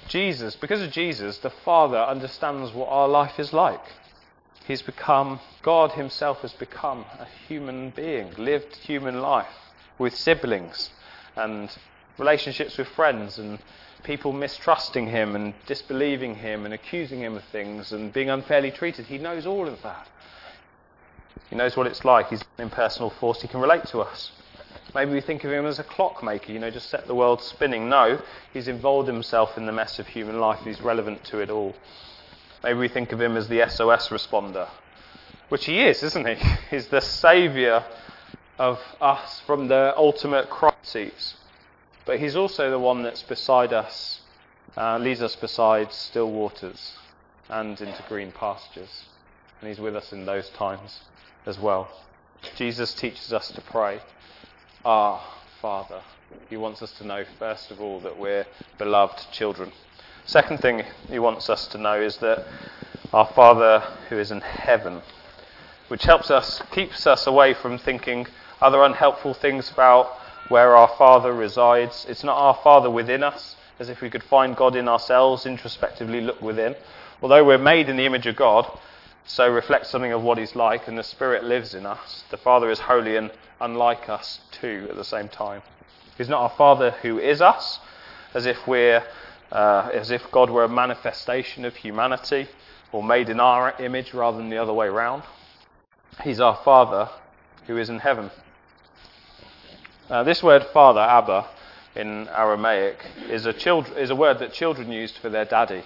Jesus, 0.08 0.56
because 0.56 0.82
of 0.82 0.92
Jesus, 0.92 1.40
the 1.40 1.50
Father 1.50 1.98
understands 1.98 2.74
what 2.74 2.90
our 2.90 3.08
life 3.08 3.40
is 3.40 3.54
like. 3.54 3.82
He's 4.68 4.82
become, 4.82 5.40
God 5.62 5.92
Himself 5.92 6.42
has 6.42 6.54
become 6.54 7.06
a 7.20 7.28
human 7.48 7.92
being, 7.92 8.34
lived 8.38 8.76
human 8.78 9.22
life 9.22 9.74
with 9.98 10.16
siblings 10.16 10.90
and 11.36 11.70
relationships 12.18 12.78
with 12.78 12.88
friends 12.88 13.38
and 13.38 13.60
people 14.04 14.32
mistrusting 14.32 15.08
Him 15.08 15.36
and 15.36 15.54
disbelieving 15.66 16.36
Him 16.36 16.66
and 16.66 16.74
accusing 16.74 17.20
Him 17.22 17.36
of 17.36 17.44
things 17.46 17.92
and 17.92 18.14
being 18.14 18.30
unfairly 18.30 18.72
treated. 18.72 19.06
He 19.06 19.18
knows 19.18 19.46
all 19.46 19.68
of 19.68 19.82
that. 19.82 20.08
He 21.50 21.56
knows 21.56 21.76
what 21.76 21.88
it's 21.88 22.06
like. 22.06 22.30
He's 22.30 22.42
an 22.58 22.64
impersonal 22.64 23.10
force. 23.10 23.42
He 23.42 23.48
can 23.48 23.60
relate 23.60 23.86
to 23.88 24.02
us. 24.02 24.32
Maybe 24.96 25.12
we 25.12 25.20
think 25.20 25.44
of 25.44 25.52
him 25.52 25.66
as 25.66 25.78
a 25.78 25.84
clockmaker, 25.84 26.54
you 26.54 26.60
know, 26.60 26.72
just 26.72 26.90
set 26.90 27.06
the 27.06 27.14
world 27.14 27.42
spinning. 27.42 27.90
No, 27.90 28.18
he's 28.54 28.70
involved 28.70 29.10
himself 29.10 29.58
in 29.58 29.66
the 29.66 29.74
mess 29.74 30.00
of 30.00 30.08
human 30.08 30.40
life. 30.40 30.62
He's 30.64 30.80
relevant 30.80 31.26
to 31.26 31.40
it 31.40 31.50
all. 31.50 31.76
Maybe 32.64 32.80
we 32.80 32.88
think 32.88 33.12
of 33.12 33.20
him 33.20 33.36
as 33.36 33.50
the 33.50 33.68
SOS 33.68 34.08
responder, 34.08 34.70
which 35.50 35.66
he 35.66 35.82
is, 35.82 36.02
isn't 36.02 36.26
he? 36.26 36.36
He's 36.72 36.88
the 36.88 37.02
saviour 37.02 37.84
of 38.58 38.80
us 39.02 39.42
from 39.46 39.68
the 39.68 39.94
ultimate 39.98 40.50
crises. 40.50 41.36
But 42.06 42.20
he's 42.20 42.36
also 42.36 42.70
the 42.70 42.80
one 42.80 43.04
that's 43.04 43.24
beside 43.24 43.74
us, 43.74 44.22
uh, 44.78 44.98
leads 44.98 45.22
us 45.22 45.36
beside 45.36 45.92
still 45.92 46.32
waters 46.32 46.94
and 47.50 47.80
into 47.82 48.04
green 48.08 48.32
pastures. 48.32 49.04
And 49.60 49.68
he's 49.68 49.80
with 49.80 49.96
us 49.96 50.14
in 50.14 50.26
those 50.26 50.50
times 50.52 51.02
as 51.46 51.60
well. 51.60 51.90
Jesus 52.56 52.94
teaches 52.94 53.34
us 53.34 53.50
to 53.52 53.62
pray, 53.62 54.00
Our 54.86 55.20
Father. 55.64 56.02
He 56.48 56.58
wants 56.58 56.84
us 56.84 56.92
to 57.00 57.08
know, 57.08 57.26
first 57.40 57.72
of 57.72 57.82
all, 57.82 58.00
that 58.02 58.20
we're 58.20 58.46
beloved 58.78 59.32
children. 59.32 59.72
Second 60.26 60.60
thing 60.60 60.84
he 61.10 61.18
wants 61.18 61.50
us 61.50 61.66
to 61.70 61.80
know 61.80 62.00
is 62.00 62.18
that 62.18 62.46
our 63.12 63.26
Father 63.26 63.80
who 64.10 64.20
is 64.20 64.30
in 64.30 64.42
heaven, 64.42 65.02
which 65.88 66.04
helps 66.04 66.30
us, 66.30 66.62
keeps 66.72 67.08
us 67.08 67.26
away 67.26 67.56
from 67.56 67.80
thinking 67.80 68.28
other 68.62 68.84
unhelpful 68.84 69.34
things 69.34 69.72
about 69.72 70.06
where 70.50 70.76
our 70.76 70.92
Father 71.00 71.34
resides. 71.34 72.06
It's 72.08 72.24
not 72.24 72.38
our 72.38 72.60
Father 72.64 72.92
within 72.92 73.24
us, 73.24 73.56
as 73.80 73.90
if 73.90 74.02
we 74.02 74.12
could 74.12 74.24
find 74.24 74.56
God 74.56 74.76
in 74.76 74.88
ourselves, 74.88 75.48
introspectively 75.48 76.22
look 76.22 76.44
within. 76.44 76.76
Although 77.24 77.44
we're 77.44 77.58
made 77.58 77.90
in 77.90 77.98
the 77.98 78.06
image 78.06 78.28
of 78.28 78.36
God, 78.36 78.70
so 79.26 79.52
reflect 79.52 79.88
something 79.88 80.12
of 80.12 80.22
what 80.22 80.38
He's 80.38 80.56
like, 80.56 80.88
and 80.88 80.98
the 80.98 81.04
Spirit 81.04 81.44
lives 81.44 81.74
in 81.74 81.86
us. 81.86 82.24
The 82.30 82.38
Father 82.38 82.70
is 82.70 82.80
holy 82.80 83.16
and 83.16 83.32
unlike 83.60 84.10
us 84.10 84.42
too 84.52 84.88
at 84.90 84.96
the 84.96 85.04
same 85.04 85.30
time. 85.30 85.62
He's 86.18 86.30
not 86.30 86.42
our 86.42 86.58
Father 86.58 86.92
who 87.02 87.20
is 87.20 87.42
us, 87.42 87.80
as 88.34 88.46
if 88.46 88.68
we're 88.68 89.04
uh, 89.52 89.90
as 89.94 90.12
if 90.12 90.30
God 90.32 90.50
were 90.50 90.64
a 90.64 90.70
manifestation 90.70 91.66
of 91.66 91.76
humanity 91.76 92.48
or 92.92 93.04
made 93.04 93.30
in 93.30 93.40
our 93.40 93.74
image 93.80 94.14
rather 94.14 94.38
than 94.38 94.50
the 94.50 94.58
other 94.58 94.74
way 94.74 94.88
around. 94.88 95.24
He's 96.24 96.40
our 96.40 96.56
Father 96.64 97.10
who 97.68 97.78
is 97.78 97.90
in 97.90 98.00
heaven. 98.00 98.32
Uh, 100.10 100.24
this 100.24 100.44
word 100.44 100.64
Father, 100.74 101.02
Abba, 101.02 101.48
in 101.96 102.28
Aramaic, 102.30 102.98
is 103.30 103.46
a, 103.46 103.54
child, 103.54 103.92
is 103.98 104.10
a 104.10 104.16
word 104.16 104.40
that 104.40 104.54
children 104.54 104.92
used 104.92 105.18
for 105.18 105.30
their 105.30 105.46
daddy. 105.46 105.84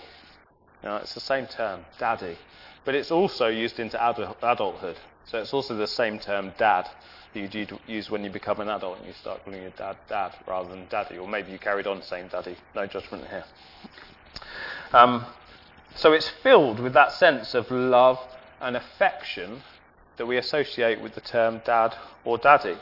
Know, 0.84 0.98
it's 0.98 1.14
the 1.14 1.20
same 1.20 1.46
term, 1.46 1.86
daddy. 1.98 2.38
But 2.86 2.96
it's 2.96 3.12
also 3.12 3.48
used 3.48 3.80
into 3.80 4.00
adulthood. 4.42 4.98
So 5.26 5.40
it's 5.40 5.54
also 5.54 5.76
the 5.76 5.88
same 5.88 6.20
term, 6.20 6.54
dad, 6.58 6.90
that 7.34 7.54
you 7.54 7.68
use 7.88 8.10
when 8.10 8.24
you 8.24 8.30
become 8.30 8.60
an 8.60 8.70
adult 8.70 8.98
and 8.98 9.08
you 9.08 9.14
start 9.14 9.44
calling 9.44 9.62
your 9.62 9.72
dad 9.72 9.98
dad 10.08 10.34
rather 10.48 10.70
than 10.70 10.88
daddy. 10.90 11.18
Or 11.18 11.28
maybe 11.28 11.52
you 11.52 11.60
carried 11.60 11.88
on 11.88 12.02
saying 12.02 12.30
daddy. 12.30 12.58
No 12.76 12.88
judgment 12.88 13.28
here. 13.28 13.44
Um, 14.92 15.26
so 15.96 16.14
it's 16.14 16.30
filled 16.30 16.80
with 16.80 16.94
that 16.94 17.12
sense 17.12 17.54
of 17.54 17.70
love 17.70 18.20
and 18.60 18.76
affection 18.76 19.62
that 20.18 20.26
we 20.26 20.38
associate 20.38 21.02
with 21.02 21.16
the 21.16 21.22
term 21.22 21.62
dad 21.66 21.96
or 22.24 22.38
daddy. 22.38 22.78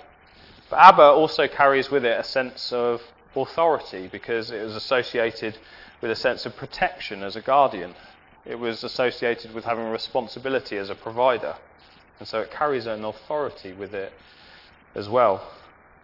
But 0.70 0.80
Abba 0.80 1.04
also 1.04 1.48
carries 1.48 1.90
with 1.90 2.06
it 2.06 2.20
a 2.20 2.24
sense 2.24 2.72
of 2.72 3.02
authority 3.36 4.08
because 4.08 4.52
it 4.52 4.64
was 4.64 4.76
associated 4.76 5.58
with 6.02 6.12
a 6.12 6.16
sense 6.16 6.46
of 6.46 6.56
protection 6.56 7.24
as 7.24 7.36
a 7.36 7.42
guardian. 7.42 7.94
It 8.48 8.60
was 8.60 8.84
associated 8.84 9.54
with 9.54 9.66
having 9.66 9.86
a 9.86 9.92
responsibility 9.92 10.78
as 10.78 10.90
a 10.90 10.96
provider. 10.96 11.56
And 12.20 12.28
so 12.28 12.40
it 12.40 12.50
carries 12.50 12.86
an 12.86 13.04
authority 13.04 13.74
with 13.74 13.94
it 13.94 14.14
as 14.96 15.10
well. 15.10 15.46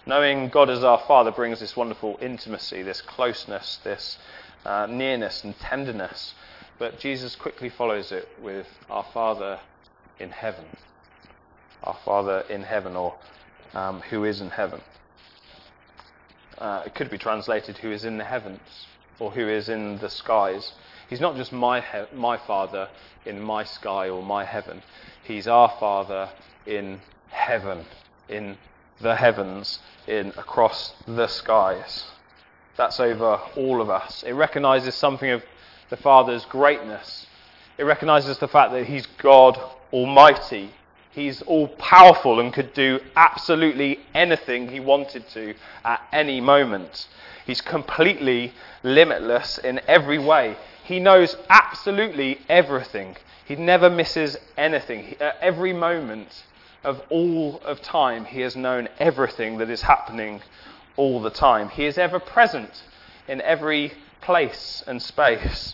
Knowing 0.06 0.50
God 0.50 0.70
as 0.70 0.84
our 0.84 1.00
Father 1.00 1.32
brings 1.32 1.62
this 1.62 1.78
wonderful 1.78 2.18
intimacy, 2.22 2.84
this 2.84 3.02
closeness, 3.02 3.80
this 3.86 4.18
uh, 4.66 4.86
nearness 4.88 5.46
and 5.46 5.58
tenderness. 5.58 6.34
But 6.78 7.00
Jesus 7.00 7.38
quickly 7.38 7.70
follows 7.70 8.12
it 8.12 8.28
with 8.42 8.68
our 8.90 9.06
Father 9.14 9.62
in 10.20 10.32
heaven. 10.32 10.66
Our 11.84 11.98
Father 12.04 12.44
in 12.50 12.64
heaven, 12.64 12.98
or 12.98 13.16
um, 13.74 14.02
who 14.02 14.26
is 14.26 14.42
in 14.42 14.50
heaven. 14.50 14.82
Uh, 16.58 16.84
it 16.86 16.94
could 16.94 17.10
be 17.10 17.18
translated 17.18 17.78
who 17.78 17.92
is 17.92 18.04
in 18.04 18.18
the 18.18 18.24
heavens 18.26 18.88
or 19.20 19.32
who 19.32 19.48
is 19.48 19.70
in 19.70 19.98
the 20.00 20.10
skies. 20.10 20.74
He's 21.14 21.22
not 21.22 21.36
just 21.36 21.52
my, 21.54 21.80
he- 21.80 22.16
my 22.18 22.38
Father 22.38 22.90
in 23.24 23.40
my 23.40 23.66
sky 23.66 24.10
or 24.10 24.24
my 24.24 24.46
heaven. 24.46 24.82
He's 25.24 25.48
our 25.48 25.72
Father 25.80 26.32
in 26.66 27.02
heaven, 27.30 27.86
in 28.28 28.58
the 29.00 29.16
heavens, 29.16 29.78
in 30.08 30.30
across 30.30 30.96
the 31.06 31.28
skies. 31.28 32.06
That's 32.78 33.00
over 33.00 33.40
all 33.56 33.80
of 33.80 33.92
us. 33.92 34.24
It 34.24 34.32
recognizes 34.32 34.96
something 34.96 35.30
of 35.30 35.44
the 35.92 35.98
Father's 35.98 36.46
greatness. 36.46 37.28
It 37.78 37.84
recognizes 37.84 38.40
the 38.40 38.48
fact 38.48 38.72
that 38.72 38.88
He's 38.88 39.06
God 39.06 39.60
Almighty, 39.94 40.72
He's 41.12 41.44
all 41.44 41.68
powerful 41.68 42.40
and 42.40 42.52
could 42.52 42.74
do 42.74 43.00
absolutely 43.16 44.00
anything 44.16 44.68
he 44.68 44.80
wanted 44.80 45.30
to 45.30 45.54
at 45.86 46.02
any 46.12 46.42
moment. 46.42 47.08
He's 47.46 47.62
completely 47.62 48.52
limitless 48.82 49.60
in 49.60 49.80
every 49.88 50.18
way. 50.18 50.58
He 50.84 51.00
knows 51.00 51.38
absolutely 51.50 52.40
everything. 52.50 53.16
He 53.46 53.56
never 53.56 53.90
misses 53.90 54.38
anything. 54.58 55.16
At 55.20 55.38
every 55.42 55.74
moment 55.74 56.44
of 56.84 57.02
all 57.10 57.62
of 57.66 57.82
time, 57.82 58.26
he 58.26 58.42
has 58.42 58.56
known 58.56 58.90
everything 59.00 59.58
that 59.60 59.70
is 59.70 59.82
happening 59.84 60.42
all 60.98 61.22
the 61.22 61.30
time. 61.30 61.70
He 61.70 61.86
is 61.86 61.98
ever 61.98 62.20
present 62.20 62.84
in 63.28 63.42
every 63.42 63.94
place 64.22 64.84
and 64.86 65.02
space. 65.02 65.74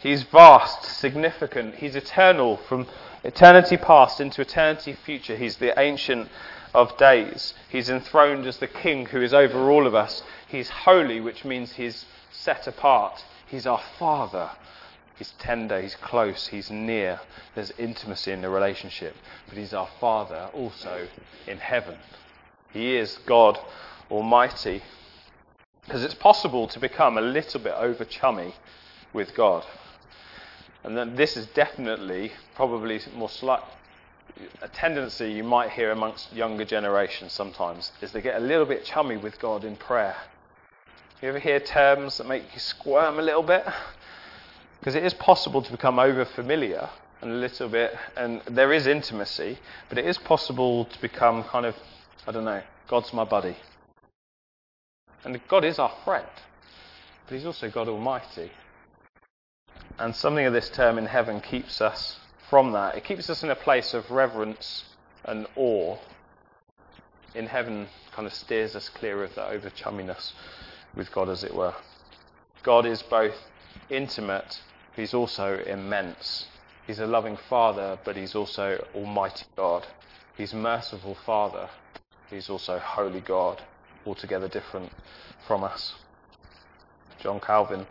He's 0.00 0.22
vast, 0.22 0.84
significant, 0.84 1.76
he's 1.76 1.96
eternal 1.96 2.56
from 2.56 2.86
eternity 3.24 3.76
past 3.76 4.20
into 4.20 4.42
eternity 4.42 4.92
future. 4.92 5.36
He's 5.36 5.56
the 5.56 5.78
ancient 5.78 6.28
of 6.74 6.96
days. 6.96 7.54
He's 7.68 7.90
enthroned 7.90 8.46
as 8.46 8.58
the 8.58 8.68
king 8.68 9.06
who 9.06 9.22
is 9.22 9.34
over 9.34 9.70
all 9.70 9.86
of 9.86 9.94
us. 9.94 10.22
He's 10.46 10.68
holy, 10.68 11.20
which 11.20 11.44
means 11.44 11.72
he's 11.72 12.04
set 12.30 12.66
apart. 12.66 13.24
He's 13.48 13.66
our 13.66 13.82
father. 13.98 14.50
He's 15.16 15.32
tender, 15.38 15.80
he's 15.80 15.96
close, 15.96 16.46
he's 16.46 16.70
near. 16.70 17.20
There's 17.54 17.72
intimacy 17.72 18.30
in 18.30 18.40
the 18.40 18.48
relationship. 18.48 19.16
But 19.48 19.58
he's 19.58 19.74
our 19.74 19.88
father 19.98 20.48
also 20.54 21.08
in 21.46 21.58
heaven. 21.58 21.96
He 22.72 22.96
is 22.96 23.18
God 23.26 23.58
Almighty. 24.10 24.82
Because 25.84 26.04
it's 26.04 26.14
possible 26.14 26.68
to 26.68 26.78
become 26.78 27.18
a 27.18 27.22
little 27.22 27.60
bit 27.60 27.72
over 27.72 28.04
chummy 28.04 28.54
with 29.12 29.34
God. 29.34 29.64
And 30.84 30.96
then 30.96 31.16
this 31.16 31.36
is 31.36 31.46
definitely, 31.46 32.32
probably 32.54 33.00
more 33.16 33.28
slight, 33.28 33.62
a 34.62 34.68
tendency 34.68 35.32
you 35.32 35.42
might 35.42 35.70
hear 35.70 35.90
amongst 35.90 36.32
younger 36.32 36.64
generations 36.64 37.32
sometimes, 37.32 37.90
is 38.00 38.12
they 38.12 38.20
get 38.20 38.36
a 38.36 38.44
little 38.44 38.66
bit 38.66 38.84
chummy 38.84 39.16
with 39.16 39.40
God 39.40 39.64
in 39.64 39.74
prayer. 39.74 40.16
You 41.20 41.28
ever 41.28 41.40
hear 41.40 41.58
terms 41.58 42.18
that 42.18 42.28
make 42.28 42.44
you 42.54 42.60
squirm 42.60 43.18
a 43.18 43.22
little 43.22 43.42
bit? 43.42 43.66
Because 44.78 44.94
it 44.94 45.02
is 45.02 45.14
possible 45.14 45.60
to 45.60 45.72
become 45.72 45.98
over 45.98 46.24
familiar 46.24 46.88
and 47.20 47.32
a 47.32 47.34
little 47.34 47.68
bit, 47.68 47.92
and 48.16 48.40
there 48.46 48.72
is 48.72 48.86
intimacy, 48.86 49.58
but 49.88 49.98
it 49.98 50.06
is 50.06 50.16
possible 50.16 50.84
to 50.84 51.00
become 51.00 51.42
kind 51.42 51.66
of, 51.66 51.74
I 52.28 52.30
don't 52.30 52.44
know, 52.44 52.62
God's 52.86 53.12
my 53.12 53.24
buddy. 53.24 53.56
And 55.24 55.40
God 55.48 55.64
is 55.64 55.80
our 55.80 55.92
friend, 56.04 56.28
but 57.26 57.34
He's 57.34 57.46
also 57.46 57.68
God 57.68 57.88
Almighty. 57.88 58.52
And 59.98 60.14
something 60.14 60.46
of 60.46 60.52
this 60.52 60.70
term 60.70 60.98
in 60.98 61.06
heaven 61.06 61.40
keeps 61.40 61.80
us 61.80 62.20
from 62.48 62.70
that. 62.72 62.94
It 62.94 63.02
keeps 63.02 63.28
us 63.28 63.42
in 63.42 63.50
a 63.50 63.56
place 63.56 63.92
of 63.92 64.12
reverence 64.12 64.84
and 65.24 65.48
awe. 65.56 65.96
In 67.34 67.46
heaven, 67.46 67.88
kind 68.12 68.28
of 68.28 68.32
steers 68.32 68.76
us 68.76 68.88
clear 68.88 69.24
of 69.24 69.34
that 69.34 69.48
over 69.48 69.68
chumminess 69.68 70.32
with 70.96 71.12
God, 71.12 71.28
as 71.28 71.44
it 71.44 71.54
were. 71.54 71.74
God 72.62 72.86
is 72.86 73.02
both 73.02 73.36
intimate, 73.90 74.60
He's 74.94 75.14
also 75.14 75.58
immense. 75.64 76.46
He's 76.86 76.98
a 76.98 77.06
loving 77.06 77.36
Father, 77.36 77.98
but 78.04 78.16
He's 78.16 78.34
also 78.34 78.84
Almighty 78.94 79.46
God. 79.56 79.86
He's 80.36 80.54
merciful 80.54 81.14
Father. 81.14 81.68
He's 82.30 82.50
also 82.50 82.78
Holy 82.78 83.20
God, 83.20 83.62
altogether 84.06 84.48
different 84.48 84.92
from 85.46 85.64
us. 85.64 85.94
John 87.20 87.40
Calvin 87.40 87.86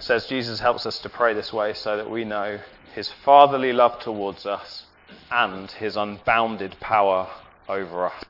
says 0.00 0.26
Jesus 0.26 0.60
helps 0.60 0.86
us 0.86 0.98
to 1.00 1.08
pray 1.08 1.34
this 1.34 1.52
way 1.52 1.72
so 1.72 1.96
that 1.96 2.10
we 2.10 2.24
know 2.24 2.60
his 2.94 3.10
fatherly 3.24 3.72
love 3.72 4.00
towards 4.00 4.46
us 4.46 4.84
and 5.30 5.70
his 5.72 5.96
unbounded 5.96 6.76
power 6.80 7.28
over 7.68 8.06
us. 8.06 8.24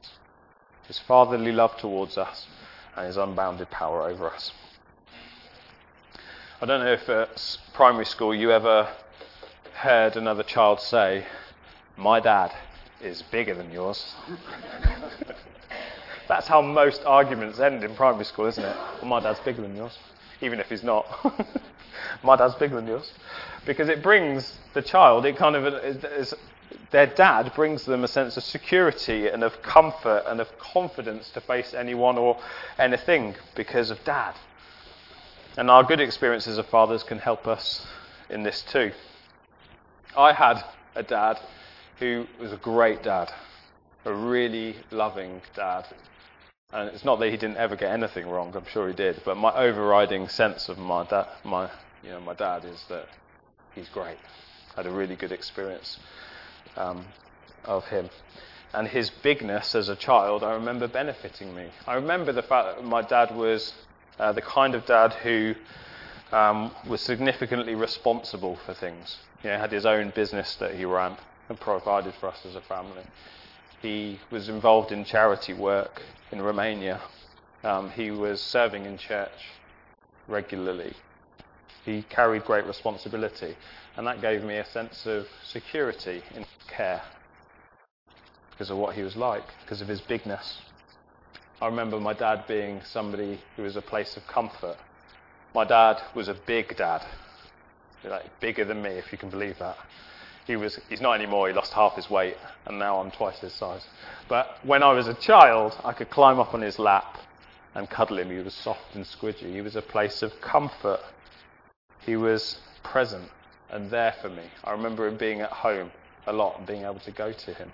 His 0.86 0.98
fatherly 0.98 1.52
love 1.52 1.76
towards 1.76 2.16
us 2.16 2.46
and 2.98 3.06
his 3.06 3.16
unbounded 3.16 3.70
power 3.70 4.02
over 4.02 4.28
us. 4.28 4.50
I 6.60 6.66
don't 6.66 6.80
know 6.80 6.92
if 6.92 7.08
at 7.08 7.58
primary 7.72 8.04
school 8.04 8.34
you 8.34 8.50
ever 8.50 8.88
heard 9.74 10.16
another 10.16 10.42
child 10.42 10.80
say, 10.80 11.24
My 11.96 12.18
dad 12.18 12.52
is 13.00 13.22
bigger 13.22 13.54
than 13.54 13.70
yours. 13.70 14.14
That's 16.28 16.48
how 16.48 16.60
most 16.60 17.04
arguments 17.04 17.60
end 17.60 17.84
in 17.84 17.94
primary 17.94 18.24
school, 18.24 18.46
isn't 18.46 18.64
it? 18.64 18.76
Well, 19.00 19.08
my 19.08 19.20
dad's 19.20 19.38
bigger 19.40 19.62
than 19.62 19.76
yours. 19.76 19.96
even 20.40 20.58
if 20.58 20.68
he's 20.68 20.82
not. 20.82 21.06
my 22.24 22.34
dad's 22.34 22.56
bigger 22.56 22.74
than 22.74 22.88
yours. 22.88 23.12
Because 23.64 23.88
it 23.88 24.02
brings 24.02 24.58
the 24.74 24.82
child, 24.82 25.24
it 25.24 25.36
kind 25.36 25.54
of 25.54 25.72
is, 25.84 26.34
their 26.90 27.06
dad 27.06 27.52
brings 27.54 27.84
them 27.84 28.02
a 28.02 28.08
sense 28.08 28.36
of 28.36 28.42
security 28.42 29.28
and 29.28 29.44
of 29.44 29.60
comfort 29.62 30.24
and 30.26 30.40
of 30.40 30.58
confidence 30.58 31.30
to 31.30 31.40
face 31.40 31.74
anyone 31.74 32.16
or 32.16 32.38
anything 32.78 33.34
because 33.54 33.90
of 33.90 34.02
dad. 34.04 34.34
And 35.56 35.70
our 35.70 35.82
good 35.84 36.00
experiences 36.00 36.56
of 36.56 36.66
fathers 36.66 37.02
can 37.02 37.18
help 37.18 37.46
us 37.46 37.86
in 38.30 38.42
this 38.42 38.62
too. 38.62 38.92
I 40.16 40.32
had 40.32 40.64
a 40.94 41.02
dad 41.02 41.38
who 41.98 42.26
was 42.40 42.52
a 42.52 42.56
great 42.56 43.02
dad, 43.02 43.30
a 44.04 44.12
really 44.12 44.76
loving 44.90 45.42
dad. 45.54 45.86
And 46.72 46.88
it's 46.90 47.04
not 47.04 47.18
that 47.18 47.30
he 47.30 47.36
didn't 47.36 47.56
ever 47.56 47.76
get 47.76 47.92
anything 47.92 48.28
wrong, 48.28 48.54
I'm 48.54 48.66
sure 48.66 48.88
he 48.88 48.94
did, 48.94 49.20
but 49.24 49.36
my 49.36 49.54
overriding 49.54 50.28
sense 50.28 50.68
of 50.68 50.78
my, 50.78 51.04
da- 51.04 51.28
my, 51.44 51.70
you 52.02 52.10
know, 52.10 52.20
my 52.20 52.34
dad 52.34 52.64
is 52.64 52.84
that 52.88 53.08
he's 53.74 53.88
great. 53.88 54.18
I 54.76 54.82
had 54.82 54.86
a 54.86 54.90
really 54.90 55.16
good 55.16 55.32
experience 55.32 55.98
um, 56.78 57.04
of 57.64 57.84
him. 57.86 58.08
And 58.72 58.88
his 58.88 59.10
bigness 59.10 59.74
as 59.74 59.88
a 59.88 59.96
child, 59.96 60.44
I 60.44 60.54
remember 60.54 60.88
benefiting 60.88 61.54
me. 61.54 61.68
I 61.86 61.94
remember 61.94 62.32
the 62.32 62.42
fact 62.42 62.76
that 62.76 62.84
my 62.84 63.02
dad 63.02 63.34
was 63.34 63.72
uh, 64.18 64.32
the 64.32 64.42
kind 64.42 64.74
of 64.74 64.84
dad 64.86 65.14
who 65.14 65.54
um, 66.32 66.70
was 66.86 67.00
significantly 67.00 67.74
responsible 67.74 68.56
for 68.56 68.74
things. 68.74 69.18
You 69.42 69.50
know, 69.50 69.58
had 69.58 69.72
his 69.72 69.86
own 69.86 70.10
business 70.10 70.56
that 70.56 70.74
he 70.74 70.84
ran 70.84 71.16
and 71.48 71.58
provided 71.58 72.14
for 72.14 72.28
us 72.28 72.44
as 72.44 72.54
a 72.54 72.60
family. 72.60 73.04
He 73.80 74.20
was 74.30 74.48
involved 74.48 74.92
in 74.92 75.04
charity 75.04 75.54
work 75.54 76.02
in 76.30 76.42
Romania. 76.42 77.00
Um, 77.64 77.90
he 77.90 78.10
was 78.10 78.40
serving 78.40 78.84
in 78.84 78.98
church 78.98 79.30
regularly. 80.26 80.94
He 81.84 82.02
carried 82.02 82.44
great 82.44 82.66
responsibility, 82.66 83.56
and 83.96 84.06
that 84.06 84.20
gave 84.20 84.42
me 84.42 84.56
a 84.56 84.64
sense 84.64 85.06
of 85.06 85.26
security 85.44 86.22
in 86.34 86.44
care 86.68 87.02
because 88.50 88.70
of 88.70 88.76
what 88.76 88.94
he 88.94 89.02
was 89.02 89.16
like, 89.16 89.44
because 89.62 89.80
of 89.80 89.88
his 89.88 90.00
bigness. 90.00 90.58
I 91.60 91.66
remember 91.66 91.98
my 91.98 92.12
dad 92.12 92.44
being 92.46 92.80
somebody 92.84 93.40
who 93.56 93.62
was 93.62 93.76
a 93.76 93.82
place 93.82 94.16
of 94.16 94.26
comfort. 94.26 94.76
My 95.54 95.64
dad 95.64 96.00
was 96.14 96.28
a 96.28 96.34
big 96.34 96.76
dad, 96.76 97.04
like 98.04 98.24
bigger 98.40 98.64
than 98.64 98.82
me, 98.82 98.90
if 98.90 99.10
you 99.12 99.18
can 99.18 99.30
believe 99.30 99.58
that. 99.58 99.76
He 100.46 100.56
was, 100.56 100.80
he's 100.88 101.00
not 101.00 101.14
anymore, 101.14 101.48
he 101.48 101.54
lost 101.54 101.72
half 101.72 101.94
his 101.94 102.08
weight, 102.08 102.36
and 102.66 102.78
now 102.78 103.00
I'm 103.00 103.10
twice 103.10 103.38
his 103.38 103.52
size. 103.52 103.86
But 104.28 104.58
when 104.64 104.82
I 104.82 104.92
was 104.92 105.06
a 105.06 105.14
child, 105.14 105.76
I 105.84 105.92
could 105.92 106.10
climb 106.10 106.38
up 106.38 106.54
on 106.54 106.62
his 106.62 106.78
lap 106.78 107.18
and 107.74 107.88
cuddle 107.88 108.18
him. 108.18 108.30
He 108.30 108.38
was 108.38 108.54
soft 108.54 108.94
and 108.94 109.04
squidgy. 109.04 109.52
He 109.52 109.60
was 109.60 109.76
a 109.76 109.82
place 109.82 110.22
of 110.22 110.40
comfort. 110.40 111.00
He 112.08 112.16
was 112.16 112.56
present 112.82 113.28
and 113.68 113.90
there 113.90 114.14
for 114.22 114.30
me. 114.30 114.44
I 114.64 114.72
remember 114.72 115.06
him 115.06 115.18
being 115.18 115.42
at 115.42 115.52
home 115.52 115.90
a 116.26 116.32
lot 116.32 116.56
and 116.56 116.66
being 116.66 116.84
able 116.84 117.00
to 117.00 117.10
go 117.10 117.32
to 117.32 117.52
him. 117.52 117.70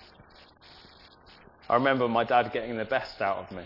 I 1.69 1.75
remember 1.75 2.09
my 2.09 2.25
dad 2.25 2.51
getting 2.53 2.77
the 2.77 2.85
best 2.85 3.23
out 3.23 3.37
of 3.37 3.57
me. 3.57 3.63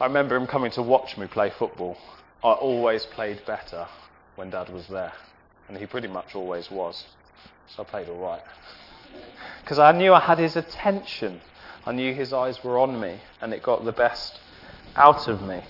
I 0.00 0.06
remember 0.06 0.34
him 0.34 0.48
coming 0.48 0.72
to 0.72 0.82
watch 0.82 1.16
me 1.16 1.28
play 1.28 1.50
football. 1.50 1.96
I 2.42 2.50
always 2.50 3.06
played 3.06 3.46
better 3.46 3.86
when 4.34 4.50
dad 4.50 4.70
was 4.70 4.88
there, 4.88 5.12
and 5.68 5.78
he 5.78 5.86
pretty 5.86 6.08
much 6.08 6.34
always 6.34 6.68
was. 6.68 7.04
So 7.68 7.84
I 7.84 7.86
played 7.86 8.08
all 8.08 8.18
right. 8.18 8.42
Because 9.60 9.78
I 9.78 9.92
knew 9.92 10.12
I 10.12 10.18
had 10.18 10.40
his 10.40 10.56
attention. 10.56 11.40
I 11.86 11.92
knew 11.92 12.12
his 12.12 12.32
eyes 12.32 12.64
were 12.64 12.76
on 12.76 12.98
me, 12.98 13.20
and 13.40 13.54
it 13.54 13.62
got 13.62 13.84
the 13.84 13.92
best 13.92 14.40
out 14.96 15.28
of 15.28 15.42
me 15.42 15.60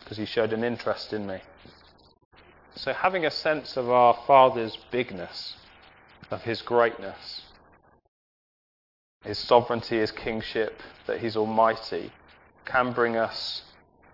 because 0.00 0.16
he 0.16 0.24
showed 0.24 0.54
an 0.54 0.64
interest 0.64 1.12
in 1.12 1.26
me. 1.26 1.40
So, 2.76 2.92
having 2.92 3.24
a 3.24 3.30
sense 3.30 3.76
of 3.76 3.88
our 3.88 4.14
Father's 4.26 4.76
bigness, 4.90 5.56
of 6.30 6.42
his 6.42 6.60
greatness, 6.62 7.42
his 9.22 9.38
sovereignty, 9.38 9.98
his 9.98 10.10
kingship, 10.10 10.82
that 11.06 11.20
he's 11.20 11.36
almighty, 11.36 12.12
can 12.64 12.92
bring 12.92 13.16
us 13.16 13.62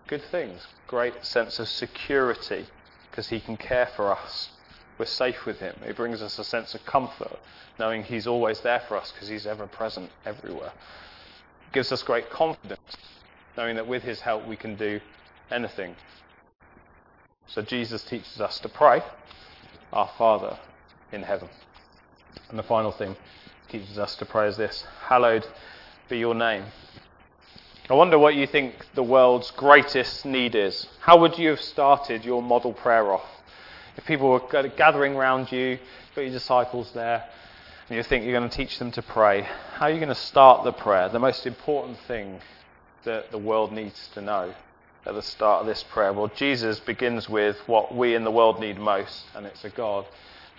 good 0.07 0.23
things. 0.23 0.67
Great 0.87 1.25
sense 1.25 1.59
of 1.59 1.69
security 1.69 2.67
because 3.11 3.29
he 3.29 3.41
can 3.41 3.57
care 3.57 3.87
for 3.87 4.13
us. 4.13 4.51
We're 4.99 5.07
safe 5.07 5.47
with 5.47 5.61
him. 5.61 5.77
It 5.87 5.97
brings 5.97 6.21
us 6.21 6.39
a 6.39 6.45
sense 6.45 6.75
of 6.75 6.85
comfort 6.85 7.39
knowing 7.79 8.03
he's 8.05 8.27
always 8.27 8.61
there 8.61 8.81
for 8.81 8.97
us 8.97 9.11
because 9.11 9.29
he's 9.29 9.47
ever 9.47 9.67
present 9.67 10.11
everywhere. 10.27 10.73
It 11.67 11.73
gives 11.73 11.91
us 11.93 12.03
great 12.03 12.29
confidence 12.29 12.97
knowing 13.57 13.77
that 13.77 13.87
with 13.87 14.03
his 14.03 14.21
help 14.21 14.47
we 14.47 14.57
can 14.57 14.77
do 14.77 15.01
anything. 15.51 15.97
So 17.55 17.63
Jesus 17.63 18.05
teaches 18.05 18.41
us 18.41 18.61
to 18.61 18.69
pray, 18.69 19.03
Our 19.93 20.09
Father 20.17 20.57
in 21.11 21.25
heaven. 21.25 21.49
And 22.49 22.57
the 22.57 22.63
final 22.63 22.93
thing 22.93 23.17
he 23.67 23.79
teaches 23.79 23.99
us 23.99 24.15
to 24.17 24.25
pray 24.25 24.47
is 24.47 24.57
this 24.57 24.85
Hallowed 25.09 25.45
be 26.09 26.19
your 26.19 26.35
name. 26.35 26.65
I 27.89 27.95
wonder 27.95 28.21
what 28.21 28.37
you 28.37 28.47
think 28.47 28.87
the 28.95 29.03
world's 29.03 29.51
greatest 29.51 30.25
need 30.25 30.55
is. 30.55 30.87
How 31.01 31.19
would 31.19 31.39
you 31.39 31.49
have 31.49 31.61
started 31.61 32.25
your 32.25 32.41
model 32.41 32.73
prayer 32.73 33.13
off? 33.13 33.27
If 33.97 34.07
people 34.07 34.31
were 34.31 34.69
gathering 34.69 35.17
around 35.17 35.51
you, 35.51 35.81
got 36.15 36.23
your 36.23 36.31
disciples 36.31 36.93
there, 36.93 37.25
and 37.89 37.97
you 37.97 38.05
think 38.05 38.23
you're 38.25 38.39
going 38.39 38.49
to 38.49 38.57
teach 38.57 38.79
them 38.79 38.93
to 38.93 39.03
pray, 39.03 39.43
how 39.75 39.87
are 39.87 39.91
you 39.91 39.99
going 39.99 40.09
to 40.09 40.15
start 40.15 40.63
the 40.63 40.73
prayer? 40.73 41.09
The 41.09 41.19
most 41.19 41.49
important 41.49 41.99
thing 42.07 42.41
that 43.03 43.33
the 43.33 43.39
world 43.39 43.73
needs 43.73 44.09
to 44.15 44.21
know 44.21 44.55
at 45.07 45.15
the 45.15 45.23
start 45.23 45.63
of 45.63 45.67
this 45.67 45.83
prayer? 45.83 46.13
Well, 46.13 46.31
Jesus 46.35 46.81
begins 46.81 47.29
with 47.29 47.57
what 47.67 47.95
we 47.95 48.15
in 48.15 48.25
the 48.25 48.31
world 48.31 48.61
need 48.61 48.79
most, 48.79 49.25
and 49.35 49.47
it's 49.47 49.65
a 49.65 49.71
God 49.71 50.07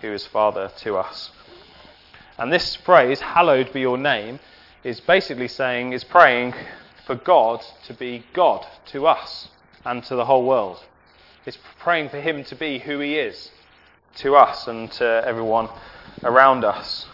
who 0.00 0.12
is 0.12 0.26
Father 0.26 0.70
to 0.78 0.96
us. 0.96 1.30
And 2.38 2.52
this 2.52 2.76
phrase, 2.76 3.20
hallowed 3.20 3.72
be 3.72 3.80
your 3.80 3.98
name, 3.98 4.40
is 4.82 5.00
basically 5.00 5.48
saying, 5.48 5.92
is 5.92 6.04
praying 6.04 6.54
for 7.06 7.14
God 7.14 7.64
to 7.86 7.94
be 7.94 8.24
God 8.32 8.66
to 8.86 9.06
us 9.06 9.48
and 9.84 10.02
to 10.04 10.16
the 10.16 10.24
whole 10.24 10.44
world. 10.44 10.82
It's 11.46 11.58
praying 11.78 12.08
for 12.08 12.20
Him 12.20 12.44
to 12.44 12.54
be 12.54 12.78
who 12.78 13.00
He 13.00 13.16
is 13.16 13.50
to 14.16 14.36
us 14.36 14.66
and 14.66 14.90
to 14.92 15.22
everyone 15.26 15.68
around 16.22 16.64
us. 16.64 17.06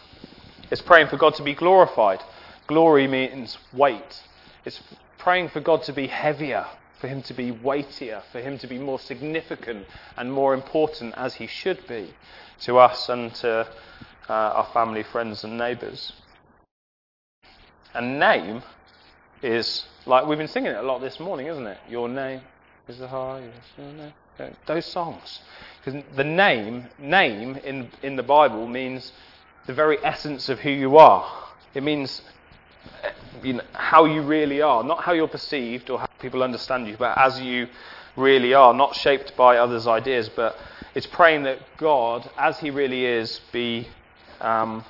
It's 0.70 0.82
praying 0.82 1.08
for 1.08 1.16
God 1.16 1.34
to 1.36 1.42
be 1.42 1.54
glorified. 1.54 2.22
Glory 2.66 3.06
means 3.06 3.56
weight. 3.72 4.22
It's 4.64 4.80
praying 5.16 5.48
for 5.48 5.60
God 5.60 5.82
to 5.84 5.92
be 5.92 6.08
heavier, 6.08 6.66
for 7.00 7.08
Him 7.08 7.22
to 7.22 7.34
be 7.34 7.50
weightier, 7.50 8.22
for 8.32 8.40
Him 8.40 8.58
to 8.58 8.66
be 8.66 8.78
more 8.78 8.98
significant 8.98 9.86
and 10.16 10.32
more 10.32 10.54
important 10.54 11.14
as 11.16 11.34
He 11.34 11.46
should 11.46 11.86
be 11.86 12.14
to 12.62 12.78
us 12.78 13.08
and 13.08 13.34
to 13.36 13.68
uh, 14.28 14.32
our 14.32 14.68
family, 14.72 15.02
friends, 15.02 15.44
and 15.44 15.56
neighbours. 15.56 16.12
And 17.94 18.18
name 18.18 18.62
is 19.42 19.84
like 20.06 20.26
we've 20.26 20.38
been 20.38 20.48
singing 20.48 20.72
it 20.72 20.76
a 20.76 20.82
lot 20.82 21.00
this 21.00 21.20
morning, 21.20 21.46
isn't 21.46 21.66
it? 21.66 21.78
Your 21.88 22.08
name 22.08 22.40
is 22.86 22.98
the 22.98 23.08
highest. 23.08 23.78
Name. 23.78 24.12
Those 24.66 24.86
songs, 24.86 25.40
because 25.84 26.02
the 26.14 26.24
name 26.24 26.86
name 26.98 27.56
in 27.56 27.90
in 28.02 28.16
the 28.16 28.22
Bible 28.22 28.66
means 28.66 29.12
the 29.66 29.74
very 29.74 29.98
essence 30.04 30.48
of 30.48 30.60
who 30.60 30.70
you 30.70 30.96
are. 30.96 31.48
It 31.74 31.82
means 31.82 32.22
you 33.42 33.54
know, 33.54 33.64
how 33.72 34.04
you 34.04 34.22
really 34.22 34.60
are, 34.62 34.82
not 34.82 35.02
how 35.02 35.12
you're 35.12 35.28
perceived 35.28 35.90
or 35.90 35.98
how 35.98 36.06
people 36.20 36.42
understand 36.42 36.88
you, 36.88 36.96
but 36.98 37.16
as 37.18 37.40
you 37.40 37.68
really 38.16 38.54
are, 38.54 38.74
not 38.74 38.94
shaped 38.94 39.36
by 39.36 39.56
others' 39.56 39.86
ideas, 39.86 40.28
but 40.28 40.56
it's 40.94 41.06
praying 41.06 41.44
that 41.44 41.58
God, 41.76 42.28
as 42.36 42.58
He 42.58 42.70
really 42.70 43.04
is, 43.04 43.40
be 43.52 43.86
um, 44.40 44.84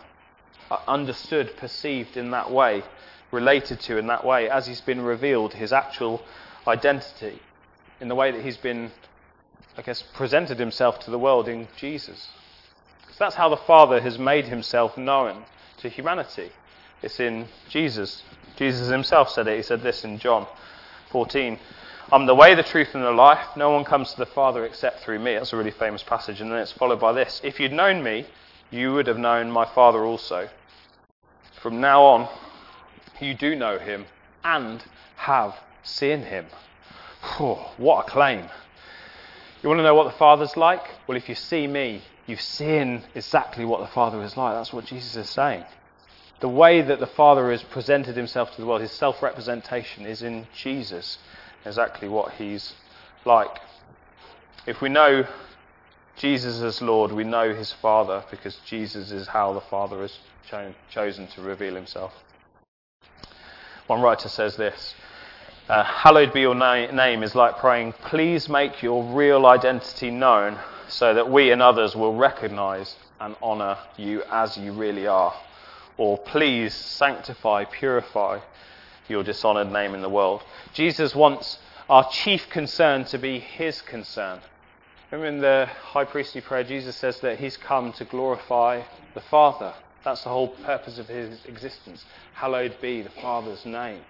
understood, 0.87 1.57
perceived 1.57 2.16
in 2.16 2.31
that 2.31 2.51
way, 2.51 2.83
related 3.31 3.81
to 3.81 3.98
in 3.98 4.07
that 4.07 4.24
way, 4.24 4.48
as 4.48 4.66
he's 4.66 4.81
been 4.81 5.01
revealed, 5.01 5.55
his 5.55 5.72
actual 5.72 6.22
identity, 6.66 7.40
in 8.01 8.09
the 8.09 8.14
way 8.14 8.31
that 8.31 8.42
he's 8.42 8.57
been, 8.57 8.90
I 9.77 9.83
guess, 9.83 10.03
presented 10.14 10.59
himself 10.59 11.01
to 11.01 11.11
the 11.11 11.18
world 11.18 11.48
in 11.48 11.68
Jesus. 11.77 12.29
Because 13.01 13.18
that's 13.18 13.35
how 13.35 13.48
the 13.48 13.57
Father 13.57 14.01
has 14.01 14.18
made 14.18 14.46
himself 14.46 14.96
known 14.96 15.44
to 15.79 15.88
humanity. 15.88 16.51
It's 17.02 17.20
in 17.20 17.46
Jesus. 17.68 18.22
Jesus 18.56 18.88
himself 18.88 19.30
said 19.30 19.46
it. 19.46 19.56
He 19.56 19.62
said 19.62 19.82
this 19.82 20.04
in 20.04 20.18
John 20.18 20.46
14. 21.11 21.58
I'm 22.11 22.26
the 22.26 22.34
way, 22.34 22.54
the 22.54 22.62
truth, 22.62 22.94
and 22.94 23.04
the 23.04 23.11
life. 23.11 23.56
No 23.56 23.70
one 23.70 23.84
comes 23.84 24.12
to 24.12 24.16
the 24.16 24.26
Father 24.26 24.64
except 24.64 25.00
through 25.00 25.18
me. 25.18 25.34
That's 25.34 25.52
a 25.52 25.56
really 25.56 25.70
famous 25.70 26.02
passage. 26.02 26.40
And 26.40 26.50
then 26.50 26.58
it's 26.58 26.72
followed 26.72 27.00
by 27.00 27.12
this 27.12 27.40
If 27.44 27.61
you'd 27.61 27.72
known 27.72 28.02
me, 28.02 28.26
you 28.70 28.94
would 28.94 29.06
have 29.06 29.18
known 29.18 29.50
my 29.50 29.64
Father 29.64 30.04
also. 30.04 30.48
From 31.61 31.80
now 31.80 32.02
on, 32.02 32.28
you 33.20 33.34
do 33.34 33.54
know 33.54 33.78
him 33.78 34.06
and 34.42 34.82
have 35.16 35.54
seen 35.82 36.22
him. 36.22 36.46
What 37.76 38.06
a 38.06 38.11
claim. 38.11 38.48
You 39.62 39.68
want 39.68 39.80
to 39.80 39.82
know 39.82 39.94
what 39.94 40.04
the 40.04 40.18
Father's 40.18 40.56
like? 40.56 40.84
Well, 41.06 41.16
if 41.16 41.28
you 41.28 41.34
see 41.34 41.66
me, 41.66 42.02
you've 42.26 42.40
seen 42.40 43.02
exactly 43.14 43.64
what 43.64 43.80
the 43.80 43.88
Father 43.88 44.22
is 44.22 44.37
like. 44.37 44.54
That's 44.54 44.72
what 44.72 44.84
Jesus 44.84 45.16
is 45.16 45.28
saying. 45.28 45.64
The 46.40 46.48
way 46.48 46.83
that 46.83 47.01
the 47.01 47.07
Father 47.07 47.51
has 47.51 47.62
presented 47.62 48.16
himself 48.16 48.55
to 48.55 48.61
the 48.61 48.66
world, 48.66 48.81
his 48.81 48.92
self 48.92 49.22
representation, 49.22 50.07
is 50.07 50.22
in 50.22 50.46
Jesus, 50.57 51.18
exactly 51.64 52.09
what 52.09 52.35
he's 52.35 52.74
like. 53.24 53.59
If 54.66 54.81
we 54.81 54.88
know 54.88 55.27
Jesus 56.16 56.61
as 56.62 56.81
Lord, 56.81 57.12
we 57.12 57.24
know 57.24 57.55
his 57.55 57.72
Father 57.72 58.24
because 58.31 58.57
Jesus 58.66 59.11
is 59.11 59.29
how 59.29 59.53
the 59.53 59.61
Father 59.61 60.01
has 60.03 60.18
cho- 60.48 60.74
chosen 60.90 61.27
to 61.29 61.42
reveal 61.42 61.74
himself. 61.74 62.12
One 63.87 64.01
writer 64.01 64.29
says 64.29 64.57
this 64.57 64.94
uh, 65.68 65.83
Hallowed 65.83 66.33
be 66.33 66.40
your 66.40 66.55
na- 66.55 66.90
name 66.90 67.22
is 67.22 67.35
like 67.35 67.57
praying, 67.59 67.94
Please 67.94 68.48
make 68.48 68.83
your 68.83 69.03
real 69.03 69.46
identity 69.46 70.11
known 70.11 70.59
so 70.88 71.14
that 71.14 71.31
we 71.31 71.51
and 71.51 71.62
others 71.62 71.96
will 71.96 72.14
recognize 72.14 72.96
and 73.20 73.35
honor 73.42 73.77
you 73.96 74.22
as 74.31 74.57
you 74.57 74.72
really 74.72 75.07
are. 75.07 75.35
Or 75.98 76.16
please 76.16 76.74
sanctify, 76.74 77.64
purify 77.64 78.40
your 79.08 79.22
dishonored 79.22 79.72
name 79.72 79.94
in 79.94 80.00
the 80.00 80.08
world. 80.08 80.42
Jesus 80.72 81.14
wants 81.14 81.58
our 81.90 82.08
chief 82.11 82.48
concern 82.48 83.04
to 83.06 83.18
be 83.18 83.40
his 83.40 83.82
concern. 83.82 84.40
Remember 85.11 85.28
in 85.28 85.40
the 85.40 85.68
high 85.82 86.04
priestly 86.04 86.40
prayer, 86.40 86.62
Jesus 86.62 86.94
says 86.96 87.18
that 87.20 87.38
he's 87.38 87.56
come 87.56 87.92
to 87.94 88.04
glorify 88.04 88.82
the 89.14 89.20
Father. 89.22 89.74
That's 90.04 90.22
the 90.22 90.28
whole 90.28 90.48
purpose 90.48 90.98
of 90.98 91.08
his 91.08 91.44
existence. 91.46 92.04
Hallowed 92.34 92.76
be 92.80 93.02
the 93.02 93.11
Father's 93.11 93.64
name. 93.66 94.02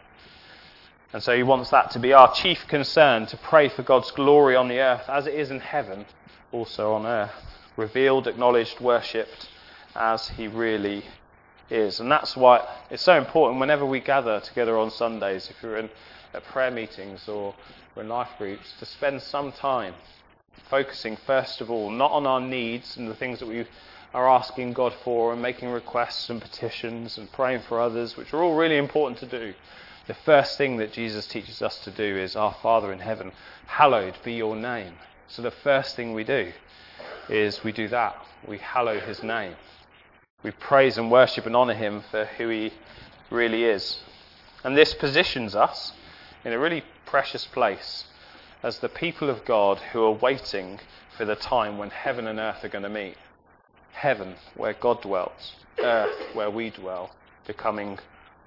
And 1.12 1.22
so 1.22 1.34
he 1.34 1.42
wants 1.42 1.70
that 1.70 1.90
to 1.92 1.98
be 1.98 2.12
our 2.12 2.34
chief 2.34 2.66
concern, 2.68 3.26
to 3.26 3.36
pray 3.38 3.68
for 3.68 3.82
God's 3.82 4.10
glory 4.10 4.56
on 4.56 4.68
the 4.68 4.80
earth 4.80 5.08
as 5.08 5.26
it 5.26 5.34
is 5.34 5.50
in 5.50 5.60
heaven, 5.60 6.04
also 6.52 6.92
on 6.92 7.06
earth. 7.06 7.32
Revealed, 7.76 8.26
acknowledged, 8.26 8.80
worshipped 8.80 9.48
as 9.94 10.28
he 10.28 10.48
really 10.48 11.04
is. 11.70 12.00
And 12.00 12.10
that's 12.10 12.36
why 12.36 12.66
it's 12.90 13.02
so 13.02 13.16
important 13.16 13.60
whenever 13.60 13.84
we 13.84 14.00
gather 14.00 14.40
together 14.40 14.78
on 14.78 14.90
Sundays, 14.90 15.50
if 15.50 15.62
you're 15.62 15.76
in 15.76 15.90
at 16.34 16.44
prayer 16.44 16.70
meetings 16.70 17.28
or 17.28 17.54
in 17.96 18.08
life 18.08 18.30
groups, 18.38 18.72
to 18.78 18.86
spend 18.86 19.22
some 19.22 19.52
time 19.52 19.94
focusing 20.68 21.16
first 21.16 21.60
of 21.60 21.70
all 21.70 21.90
not 21.90 22.10
on 22.12 22.26
our 22.26 22.40
needs 22.40 22.96
and 22.96 23.08
the 23.08 23.14
things 23.14 23.38
that 23.38 23.48
we 23.48 23.64
are 24.12 24.28
asking 24.28 24.72
God 24.72 24.92
for 25.04 25.32
and 25.32 25.42
making 25.42 25.68
requests 25.70 26.30
and 26.30 26.40
petitions 26.40 27.18
and 27.18 27.30
praying 27.32 27.60
for 27.62 27.80
others, 27.80 28.16
which 28.16 28.32
are 28.32 28.42
all 28.42 28.54
really 28.54 28.76
important 28.76 29.18
to 29.20 29.26
do. 29.26 29.54
The 30.06 30.14
first 30.14 30.56
thing 30.56 30.78
that 30.78 30.92
Jesus 30.92 31.26
teaches 31.26 31.60
us 31.60 31.78
to 31.84 31.90
do 31.90 32.16
is, 32.16 32.34
Our 32.34 32.54
Father 32.62 32.92
in 32.92 33.00
heaven, 33.00 33.32
hallowed 33.66 34.16
be 34.24 34.32
your 34.32 34.56
name. 34.56 34.94
So 35.28 35.42
the 35.42 35.50
first 35.50 35.94
thing 35.94 36.14
we 36.14 36.24
do 36.24 36.52
is 37.28 37.62
we 37.62 37.72
do 37.72 37.88
that. 37.88 38.16
We 38.46 38.56
hallow 38.56 38.98
his 38.98 39.22
name. 39.22 39.56
We 40.44 40.52
praise 40.52 40.96
and 40.96 41.10
worship 41.10 41.46
and 41.46 41.56
honour 41.56 41.74
him 41.74 42.04
for 42.12 42.24
who 42.24 42.48
he 42.48 42.72
really 43.28 43.64
is. 43.64 43.98
And 44.62 44.76
this 44.76 44.94
positions 44.94 45.56
us 45.56 45.92
in 46.44 46.52
a 46.52 46.58
really 46.60 46.84
precious 47.06 47.44
place 47.44 48.04
as 48.62 48.78
the 48.78 48.88
people 48.88 49.30
of 49.30 49.44
God 49.44 49.78
who 49.78 50.04
are 50.04 50.12
waiting 50.12 50.78
for 51.16 51.24
the 51.24 51.34
time 51.34 51.76
when 51.76 51.90
heaven 51.90 52.28
and 52.28 52.38
earth 52.38 52.64
are 52.64 52.68
going 52.68 52.84
to 52.84 52.88
meet. 52.88 53.16
Heaven, 53.90 54.36
where 54.54 54.74
God 54.74 55.02
dwells, 55.02 55.56
earth, 55.80 56.14
where 56.34 56.50
we 56.50 56.70
dwell, 56.70 57.16
becoming 57.44 57.98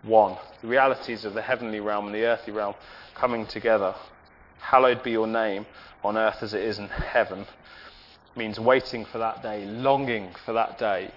one. 0.04 0.38
The 0.62 0.70
realities 0.70 1.26
of 1.26 1.34
the 1.34 1.42
heavenly 1.42 1.82
realm 1.82 2.06
and 2.06 2.16
the 2.16 2.24
earthly 2.24 2.54
realm 2.54 2.76
coming 3.16 3.46
together. 3.46 3.96
Hallowed 4.60 5.04
be 5.04 5.12
your 5.12 5.28
name 5.28 5.66
on 6.06 6.18
earth 6.18 6.42
as 6.42 6.54
it 6.54 6.64
is 6.64 6.80
in 6.80 6.88
heaven 6.88 7.48
means 8.38 8.58
waiting 8.58 9.04
for 9.04 9.18
that 9.18 9.44
day, 9.44 9.66
longing 9.66 10.34
for 10.46 10.54
that 10.54 10.78
day 10.78 11.12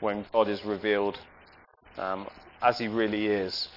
when 0.00 0.26
God 0.32 0.48
is 0.48 0.64
revealed 0.64 1.18
um, 1.98 2.26
as 2.62 2.78
He 2.78 2.88
really 2.88 3.26
is 3.26 3.68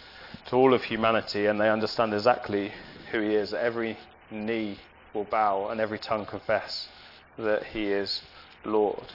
to 0.48 0.56
all 0.56 0.74
of 0.74 0.84
humanity 0.84 1.46
and 1.46 1.60
they 1.60 1.70
understand 1.70 2.14
exactly 2.14 2.72
who 3.12 3.22
He 3.22 3.36
is. 3.36 3.54
Every 3.54 3.98
knee 4.32 4.78
will 5.14 5.24
bow 5.26 5.70
and 5.70 5.80
every 5.80 6.00
tongue 6.00 6.26
confess 6.26 6.88
that 7.38 7.64
He 7.68 7.86
is 7.86 8.22
Lord. 8.66 9.06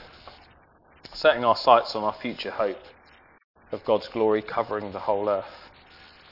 Setting 1.13 1.45
our 1.45 1.55
sights 1.55 1.95
on 1.95 2.03
our 2.03 2.13
future 2.13 2.51
hope 2.51 2.81
of 3.71 3.85
God's 3.85 4.07
glory 4.07 4.41
covering 4.41 4.91
the 4.91 4.99
whole 4.99 5.29
earth. 5.29 5.69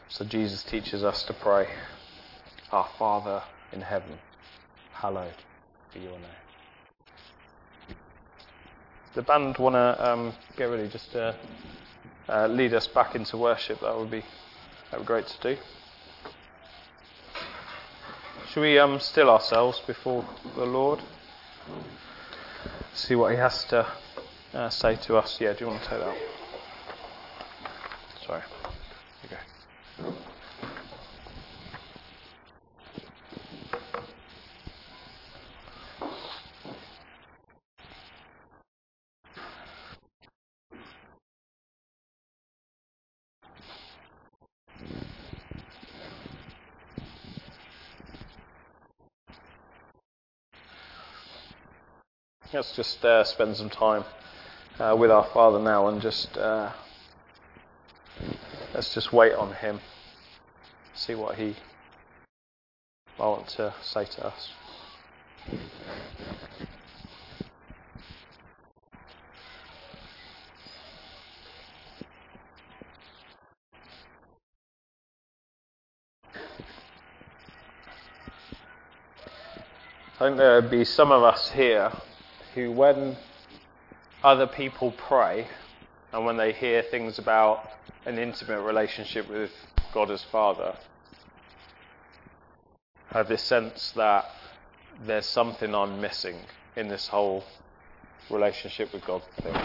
So 0.10 0.26
Jesus 0.26 0.64
teaches 0.64 1.04
us 1.04 1.24
to 1.24 1.34
pray, 1.34 1.68
Our 2.72 2.88
Father 2.98 3.44
in 3.72 3.82
heaven, 3.82 4.20
hallowed 4.94 5.34
be 5.94 6.02
your 6.02 6.12
name. 6.12 6.43
The 9.15 9.21
band 9.21 9.60
want 9.60 9.76
to 9.76 10.10
um, 10.10 10.34
get 10.58 10.65
ready 10.65 10.88
just 10.88 11.12
to 11.12 11.36
uh, 12.28 12.47
lead 12.47 12.73
us 12.73 12.88
back 12.88 13.13
into 13.13 13.38
worship. 13.38 13.80
That 13.82 13.95
would 13.95 14.10
be 14.10 14.23
that 14.89 14.99
would 14.99 15.06
be 15.06 15.08
great 15.08 15.28
to 15.28 15.56
do. 15.56 15.62
Should 18.49 18.62
we 18.62 18.80
um, 18.80 18.99
still 18.99 19.30
ourselves 19.30 19.80
before 19.86 20.26
the 20.56 20.65
Lord? 20.65 20.99
See 22.95 23.13
what 23.13 23.32
He 23.32 23.38
has 23.38 23.63
to 23.65 23.88
uh, 24.54 24.69
say 24.69 24.95
to 24.95 25.17
us. 25.17 25.39
Yeah, 25.39 25.54
do 25.54 25.65
you 25.65 25.67
want 25.71 25.84
to 25.84 25.89
take 25.89 25.99
that? 25.99 26.17
Sorry. 28.26 28.41
Okay. 29.26 29.38
Let's 52.63 52.78
just 52.78 53.04
uh, 53.04 53.26
spend 53.26 53.58
some 53.58 53.69
time 53.69 54.06
uh, 54.80 54.95
with 54.97 55.12
our 55.12 55.26
Father 55.26 55.60
now 55.60 55.89
and 55.89 56.02
just 56.02 56.38
uh, 56.38 56.71
let's 58.73 58.93
just 58.93 59.12
wait 59.12 59.34
on 59.34 59.54
Him, 59.56 59.82
see 60.93 61.13
what 61.13 61.36
He 61.36 61.58
wants 63.19 63.56
to 63.56 63.73
say 63.82 64.06
to 64.06 64.28
us. 64.28 64.52
I 80.15 80.28
think 80.28 80.38
there 80.38 80.62
would 80.62 80.71
be 80.71 80.86
some 80.86 81.12
of 81.12 81.23
us 81.23 81.52
here 81.52 81.91
who, 82.56 82.72
when 82.72 83.18
other 84.24 84.48
people 84.48 84.92
pray 84.92 85.48
and 86.12 86.26
when 86.26 86.38
they 86.38 86.54
hear 86.54 86.82
things 86.82 87.18
about 87.18 87.66
an 88.06 88.18
intimate 88.18 88.62
relationship 88.62 89.30
with 89.30 89.52
God 89.94 90.12
as 90.12 90.24
Father, 90.24 90.76
have 93.10 93.28
this 93.28 93.42
sense 93.42 93.92
that 93.96 94.26
there's 95.06 95.26
something 95.26 95.74
I'm 95.74 96.00
missing 96.02 96.36
in 96.76 96.88
this 96.88 97.08
whole 97.08 97.44
relationship 98.30 98.94
with 98.94 99.06
God 99.06 99.24
thing. 99.42 99.56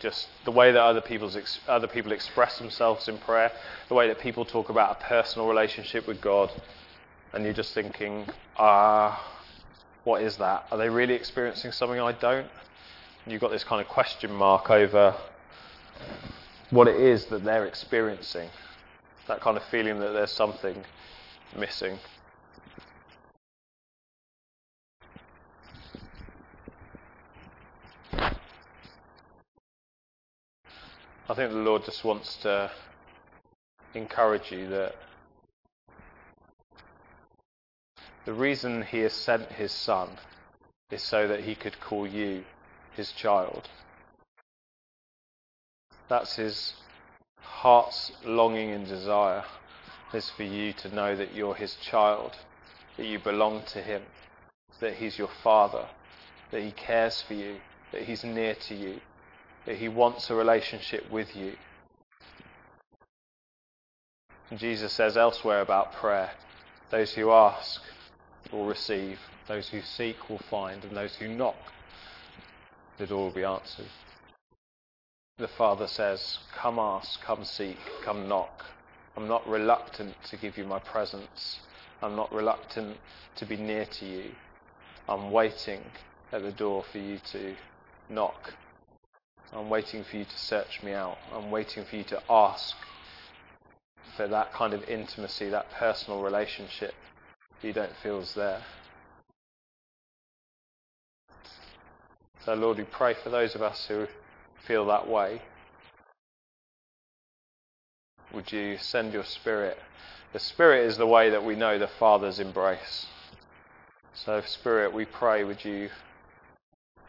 Just 0.00 0.28
the 0.44 0.50
way 0.50 0.72
that 0.72 0.80
other, 0.80 1.00
people's 1.00 1.36
ex- 1.36 1.60
other 1.66 1.86
people 1.86 2.12
express 2.12 2.58
themselves 2.58 3.08
in 3.08 3.18
prayer, 3.18 3.50
the 3.88 3.94
way 3.94 4.08
that 4.08 4.18
people 4.18 4.44
talk 4.44 4.68
about 4.68 5.00
a 5.00 5.04
personal 5.04 5.48
relationship 5.48 6.06
with 6.06 6.20
God, 6.20 6.50
and 7.32 7.44
you're 7.44 7.54
just 7.54 7.72
thinking, 7.72 8.26
ah, 8.56 9.22
what 10.04 10.22
is 10.22 10.36
that? 10.36 10.66
Are 10.70 10.78
they 10.78 10.88
really 10.88 11.14
experiencing 11.14 11.72
something 11.72 11.98
I 11.98 12.12
don't? 12.12 12.46
And 13.24 13.32
you've 13.32 13.40
got 13.40 13.50
this 13.50 13.64
kind 13.64 13.80
of 13.80 13.88
question 13.88 14.30
mark 14.30 14.70
over 14.70 15.16
what 16.70 16.88
it 16.88 16.96
is 17.00 17.26
that 17.26 17.44
they're 17.44 17.66
experiencing. 17.66 18.48
That 19.28 19.40
kind 19.40 19.56
of 19.56 19.64
feeling 19.64 19.98
that 20.00 20.12
there's 20.12 20.30
something 20.30 20.84
missing. 21.58 21.98
I 31.26 31.32
think 31.34 31.52
the 31.52 31.58
Lord 31.58 31.86
just 31.86 32.04
wants 32.04 32.36
to 32.42 32.70
encourage 33.94 34.52
you 34.52 34.68
that 34.68 34.94
The 38.24 38.32
reason 38.32 38.82
he 38.82 39.00
has 39.00 39.12
sent 39.12 39.52
his 39.52 39.72
son 39.72 40.08
is 40.90 41.02
so 41.02 41.28
that 41.28 41.40
he 41.40 41.54
could 41.54 41.78
call 41.80 42.06
you 42.06 42.44
his 42.96 43.12
child. 43.12 43.68
That's 46.08 46.36
his 46.36 46.74
heart's 47.38 48.12
longing 48.24 48.70
and 48.70 48.86
desire 48.86 49.44
is 50.14 50.30
for 50.30 50.44
you 50.44 50.72
to 50.72 50.94
know 50.94 51.16
that 51.16 51.34
you're 51.34 51.54
his 51.54 51.74
child, 51.76 52.32
that 52.96 53.04
you 53.04 53.18
belong 53.18 53.62
to 53.66 53.82
him, 53.82 54.02
that 54.80 54.94
he's 54.94 55.18
your 55.18 55.30
father, 55.42 55.86
that 56.50 56.62
he 56.62 56.70
cares 56.70 57.20
for 57.22 57.34
you, 57.34 57.56
that 57.92 58.02
he's 58.02 58.24
near 58.24 58.54
to 58.54 58.74
you, 58.74 59.00
that 59.66 59.76
he 59.76 59.88
wants 59.88 60.30
a 60.30 60.34
relationship 60.34 61.10
with 61.10 61.34
you. 61.34 61.54
Jesus 64.54 64.92
says 64.92 65.16
elsewhere 65.16 65.60
about 65.60 65.92
prayer, 65.94 66.30
those 66.90 67.12
who 67.14 67.30
ask 67.32 67.82
will 68.54 68.66
receive, 68.66 69.18
those 69.48 69.68
who 69.68 69.80
seek 69.82 70.30
will 70.30 70.38
find, 70.50 70.84
and 70.84 70.96
those 70.96 71.16
who 71.16 71.28
knock, 71.28 71.56
the 72.98 73.06
door 73.06 73.24
will 73.24 73.34
be 73.34 73.44
answered. 73.44 73.90
The 75.38 75.48
Father 75.48 75.88
says, 75.88 76.38
Come 76.54 76.78
ask, 76.78 77.20
come 77.20 77.44
seek, 77.44 77.78
come 78.04 78.28
knock. 78.28 78.64
I'm 79.16 79.26
not 79.28 79.46
reluctant 79.48 80.14
to 80.30 80.36
give 80.36 80.56
you 80.56 80.64
my 80.64 80.78
presence. 80.78 81.60
I'm 82.00 82.16
not 82.16 82.32
reluctant 82.32 82.98
to 83.36 83.46
be 83.46 83.56
near 83.56 83.84
to 83.84 84.06
you. 84.06 84.30
I'm 85.08 85.30
waiting 85.30 85.80
at 86.32 86.42
the 86.42 86.52
door 86.52 86.84
for 86.90 86.98
you 86.98 87.18
to 87.32 87.54
knock. 88.08 88.54
I'm 89.52 89.68
waiting 89.68 90.04
for 90.04 90.16
you 90.16 90.24
to 90.24 90.38
search 90.38 90.82
me 90.82 90.92
out. 90.92 91.18
I'm 91.32 91.50
waiting 91.50 91.84
for 91.84 91.96
you 91.96 92.04
to 92.04 92.22
ask 92.30 92.76
for 94.16 94.26
that 94.28 94.52
kind 94.52 94.72
of 94.72 94.88
intimacy, 94.88 95.48
that 95.50 95.70
personal 95.72 96.22
relationship 96.22 96.94
you 97.64 97.72
don't 97.72 97.96
feel 98.02 98.20
is 98.20 98.34
there. 98.34 98.62
So, 102.44 102.54
Lord, 102.54 102.76
we 102.76 102.84
pray 102.84 103.14
for 103.14 103.30
those 103.30 103.54
of 103.54 103.62
us 103.62 103.86
who 103.86 104.06
feel 104.66 104.86
that 104.86 105.08
way. 105.08 105.40
Would 108.34 108.52
you 108.52 108.76
send 108.76 109.14
your 109.14 109.24
Spirit? 109.24 109.78
The 110.32 110.38
Spirit 110.38 110.84
is 110.84 110.98
the 110.98 111.06
way 111.06 111.30
that 111.30 111.44
we 111.44 111.56
know 111.56 111.78
the 111.78 111.88
Father's 111.88 112.38
embrace. 112.38 113.06
So, 114.12 114.42
Spirit, 114.42 114.92
we 114.92 115.06
pray, 115.06 115.44
would 115.44 115.64
you 115.64 115.88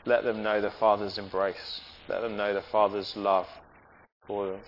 let 0.05 0.23
them 0.23 0.41
know 0.41 0.61
the 0.61 0.71
Father's 0.71 1.17
embrace? 1.17 1.81
Let 2.07 2.21
them 2.21 2.37
know 2.37 2.53
the 2.53 2.61
Father's 2.61 3.17
love 3.17 3.47
for 4.25 4.47
them. 4.47 4.59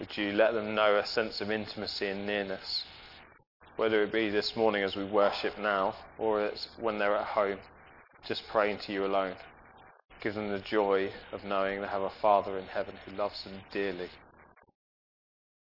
Would 0.00 0.16
you 0.16 0.32
let 0.32 0.54
them 0.54 0.74
know 0.74 0.96
a 0.96 1.04
sense 1.04 1.42
of 1.42 1.50
intimacy 1.50 2.06
and 2.06 2.26
nearness? 2.26 2.84
Whether 3.76 4.02
it 4.02 4.10
be 4.10 4.30
this 4.30 4.56
morning 4.56 4.82
as 4.82 4.96
we 4.96 5.04
worship 5.04 5.58
now, 5.58 5.94
or 6.16 6.40
it's 6.42 6.68
when 6.78 6.98
they're 6.98 7.14
at 7.14 7.26
home, 7.26 7.58
just 8.26 8.48
praying 8.48 8.78
to 8.78 8.92
you 8.94 9.04
alone. 9.04 9.34
Give 10.22 10.34
them 10.34 10.48
the 10.48 10.58
joy 10.58 11.10
of 11.32 11.44
knowing 11.44 11.82
they 11.82 11.86
have 11.86 12.00
a 12.00 12.12
Father 12.22 12.56
in 12.58 12.64
heaven 12.64 12.94
who 13.04 13.14
loves 13.14 13.44
them 13.44 13.60
dearly. 13.70 14.08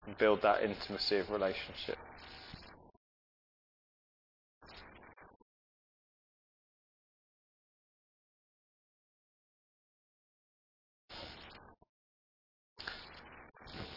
And 0.07 0.19
build 0.19 0.43
that 0.43 0.63
intimacy 0.63 1.17
of 1.17 1.31
relationship. 1.31 1.97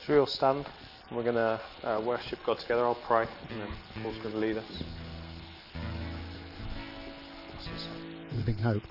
Should 0.05 0.13
we 0.13 0.19
all 0.19 0.25
stand? 0.25 0.65
We're 1.11 1.21
going 1.21 1.35
to 1.35 1.61
uh, 1.83 2.01
worship 2.03 2.39
God 2.43 2.57
together. 2.57 2.83
I'll 2.83 2.95
pray, 2.95 3.27
and 3.51 3.61
then 3.61 3.67
Paul's 4.01 4.17
going 4.17 4.31
to 4.31 4.37
lead 4.37 4.57
us. 4.57 4.83
Living 8.35 8.57
hope. 8.57 8.81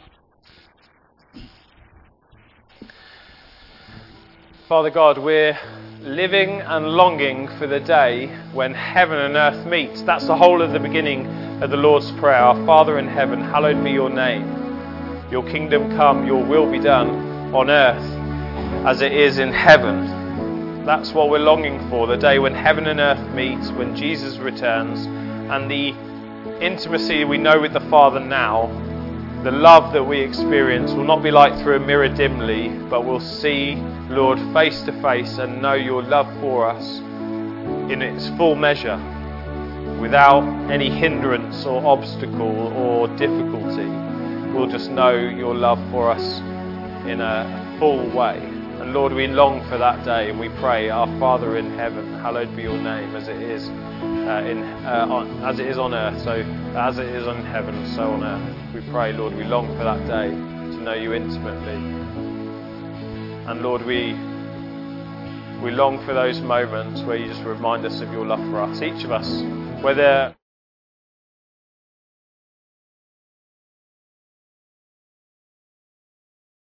Father 4.68 4.90
God, 4.90 5.18
we're 5.18 5.58
living 6.02 6.60
and 6.60 6.86
longing 6.90 7.48
for 7.58 7.66
the 7.66 7.80
day 7.80 8.28
when 8.52 8.72
heaven 8.72 9.18
and 9.18 9.34
earth 9.34 9.66
meet. 9.66 9.92
That's 10.06 10.28
the 10.28 10.36
whole 10.36 10.62
of 10.62 10.70
the 10.70 10.78
beginning 10.78 11.26
of 11.60 11.70
the 11.70 11.76
Lord's 11.76 12.12
Prayer. 12.12 12.36
Our 12.36 12.64
Father 12.64 13.00
in 13.00 13.08
heaven, 13.08 13.40
hallowed 13.40 13.82
be 13.82 13.90
your 13.90 14.10
name. 14.10 14.46
Your 15.28 15.42
kingdom 15.42 15.90
come, 15.96 16.24
your 16.24 16.44
will 16.44 16.70
be 16.70 16.78
done 16.78 17.52
on 17.52 17.68
earth 17.68 18.86
as 18.86 19.00
it 19.00 19.10
is 19.10 19.40
in 19.40 19.52
heaven. 19.52 20.19
That's 20.84 21.12
what 21.12 21.28
we're 21.30 21.38
longing 21.38 21.88
for 21.90 22.06
the 22.06 22.16
day 22.16 22.38
when 22.38 22.54
heaven 22.54 22.86
and 22.86 23.00
earth 23.00 23.34
meet, 23.34 23.60
when 23.76 23.94
Jesus 23.94 24.38
returns, 24.38 25.06
and 25.50 25.70
the 25.70 25.94
intimacy 26.60 27.24
we 27.24 27.38
know 27.38 27.60
with 27.60 27.72
the 27.72 27.80
Father 27.80 28.20
now, 28.20 28.66
the 29.44 29.50
love 29.50 29.92
that 29.92 30.04
we 30.04 30.20
experience 30.20 30.92
will 30.92 31.04
not 31.04 31.22
be 31.22 31.30
like 31.30 31.56
through 31.62 31.76
a 31.76 31.80
mirror 31.80 32.08
dimly, 32.08 32.68
but 32.90 33.04
we'll 33.04 33.20
see, 33.20 33.76
Lord, 34.08 34.38
face 34.52 34.82
to 34.82 34.92
face 35.00 35.38
and 35.38 35.62
know 35.62 35.74
your 35.74 36.02
love 36.02 36.26
for 36.40 36.66
us 36.66 36.98
in 37.90 38.02
its 38.02 38.28
full 38.36 38.54
measure, 38.54 38.96
without 40.00 40.42
any 40.70 40.90
hindrance 40.90 41.64
or 41.66 41.84
obstacle 41.84 42.72
or 42.74 43.06
difficulty. 43.16 43.88
We'll 44.52 44.66
just 44.66 44.90
know 44.90 45.14
your 45.14 45.54
love 45.54 45.78
for 45.90 46.10
us 46.10 46.40
in 47.06 47.20
a 47.20 47.76
full 47.78 48.10
way. 48.10 48.49
And 48.80 48.94
Lord, 48.94 49.12
we 49.12 49.26
long 49.26 49.62
for 49.68 49.76
that 49.76 50.04
day 50.06 50.30
and 50.30 50.40
we 50.40 50.48
pray, 50.48 50.88
Our 50.88 51.06
Father 51.18 51.58
in 51.58 51.70
heaven, 51.78 52.14
hallowed 52.14 52.56
be 52.56 52.62
your 52.62 52.78
name 52.78 53.14
as 53.14 53.28
it 53.28 53.36
is 53.36 53.68
uh, 53.68 54.42
in 54.48 54.62
uh, 54.62 55.06
on, 55.10 55.44
as 55.44 55.58
it 55.58 55.66
is 55.66 55.76
on 55.76 55.92
earth. 55.92 56.22
So 56.24 56.40
as 56.76 56.98
it 56.98 57.08
is 57.08 57.26
on 57.26 57.44
heaven, 57.44 57.86
so 57.94 58.04
on 58.10 58.24
earth. 58.24 58.74
We 58.74 58.80
pray, 58.90 59.12
Lord, 59.12 59.34
we 59.36 59.44
long 59.44 59.68
for 59.76 59.84
that 59.84 60.06
day 60.06 60.30
to 60.30 60.82
know 60.82 60.94
you 60.94 61.12
intimately. 61.12 61.74
And 63.46 63.62
Lord, 63.62 63.84
we 63.84 64.14
we 65.62 65.70
long 65.72 66.02
for 66.06 66.14
those 66.14 66.40
moments 66.40 67.02
where 67.02 67.16
you 67.16 67.26
just 67.26 67.42
remind 67.42 67.84
us 67.84 68.00
of 68.00 68.10
your 68.12 68.24
love 68.24 68.40
for 68.50 68.60
us, 68.60 68.80
each 68.80 69.04
of 69.04 69.12
us, 69.12 69.42
whether 69.82 70.34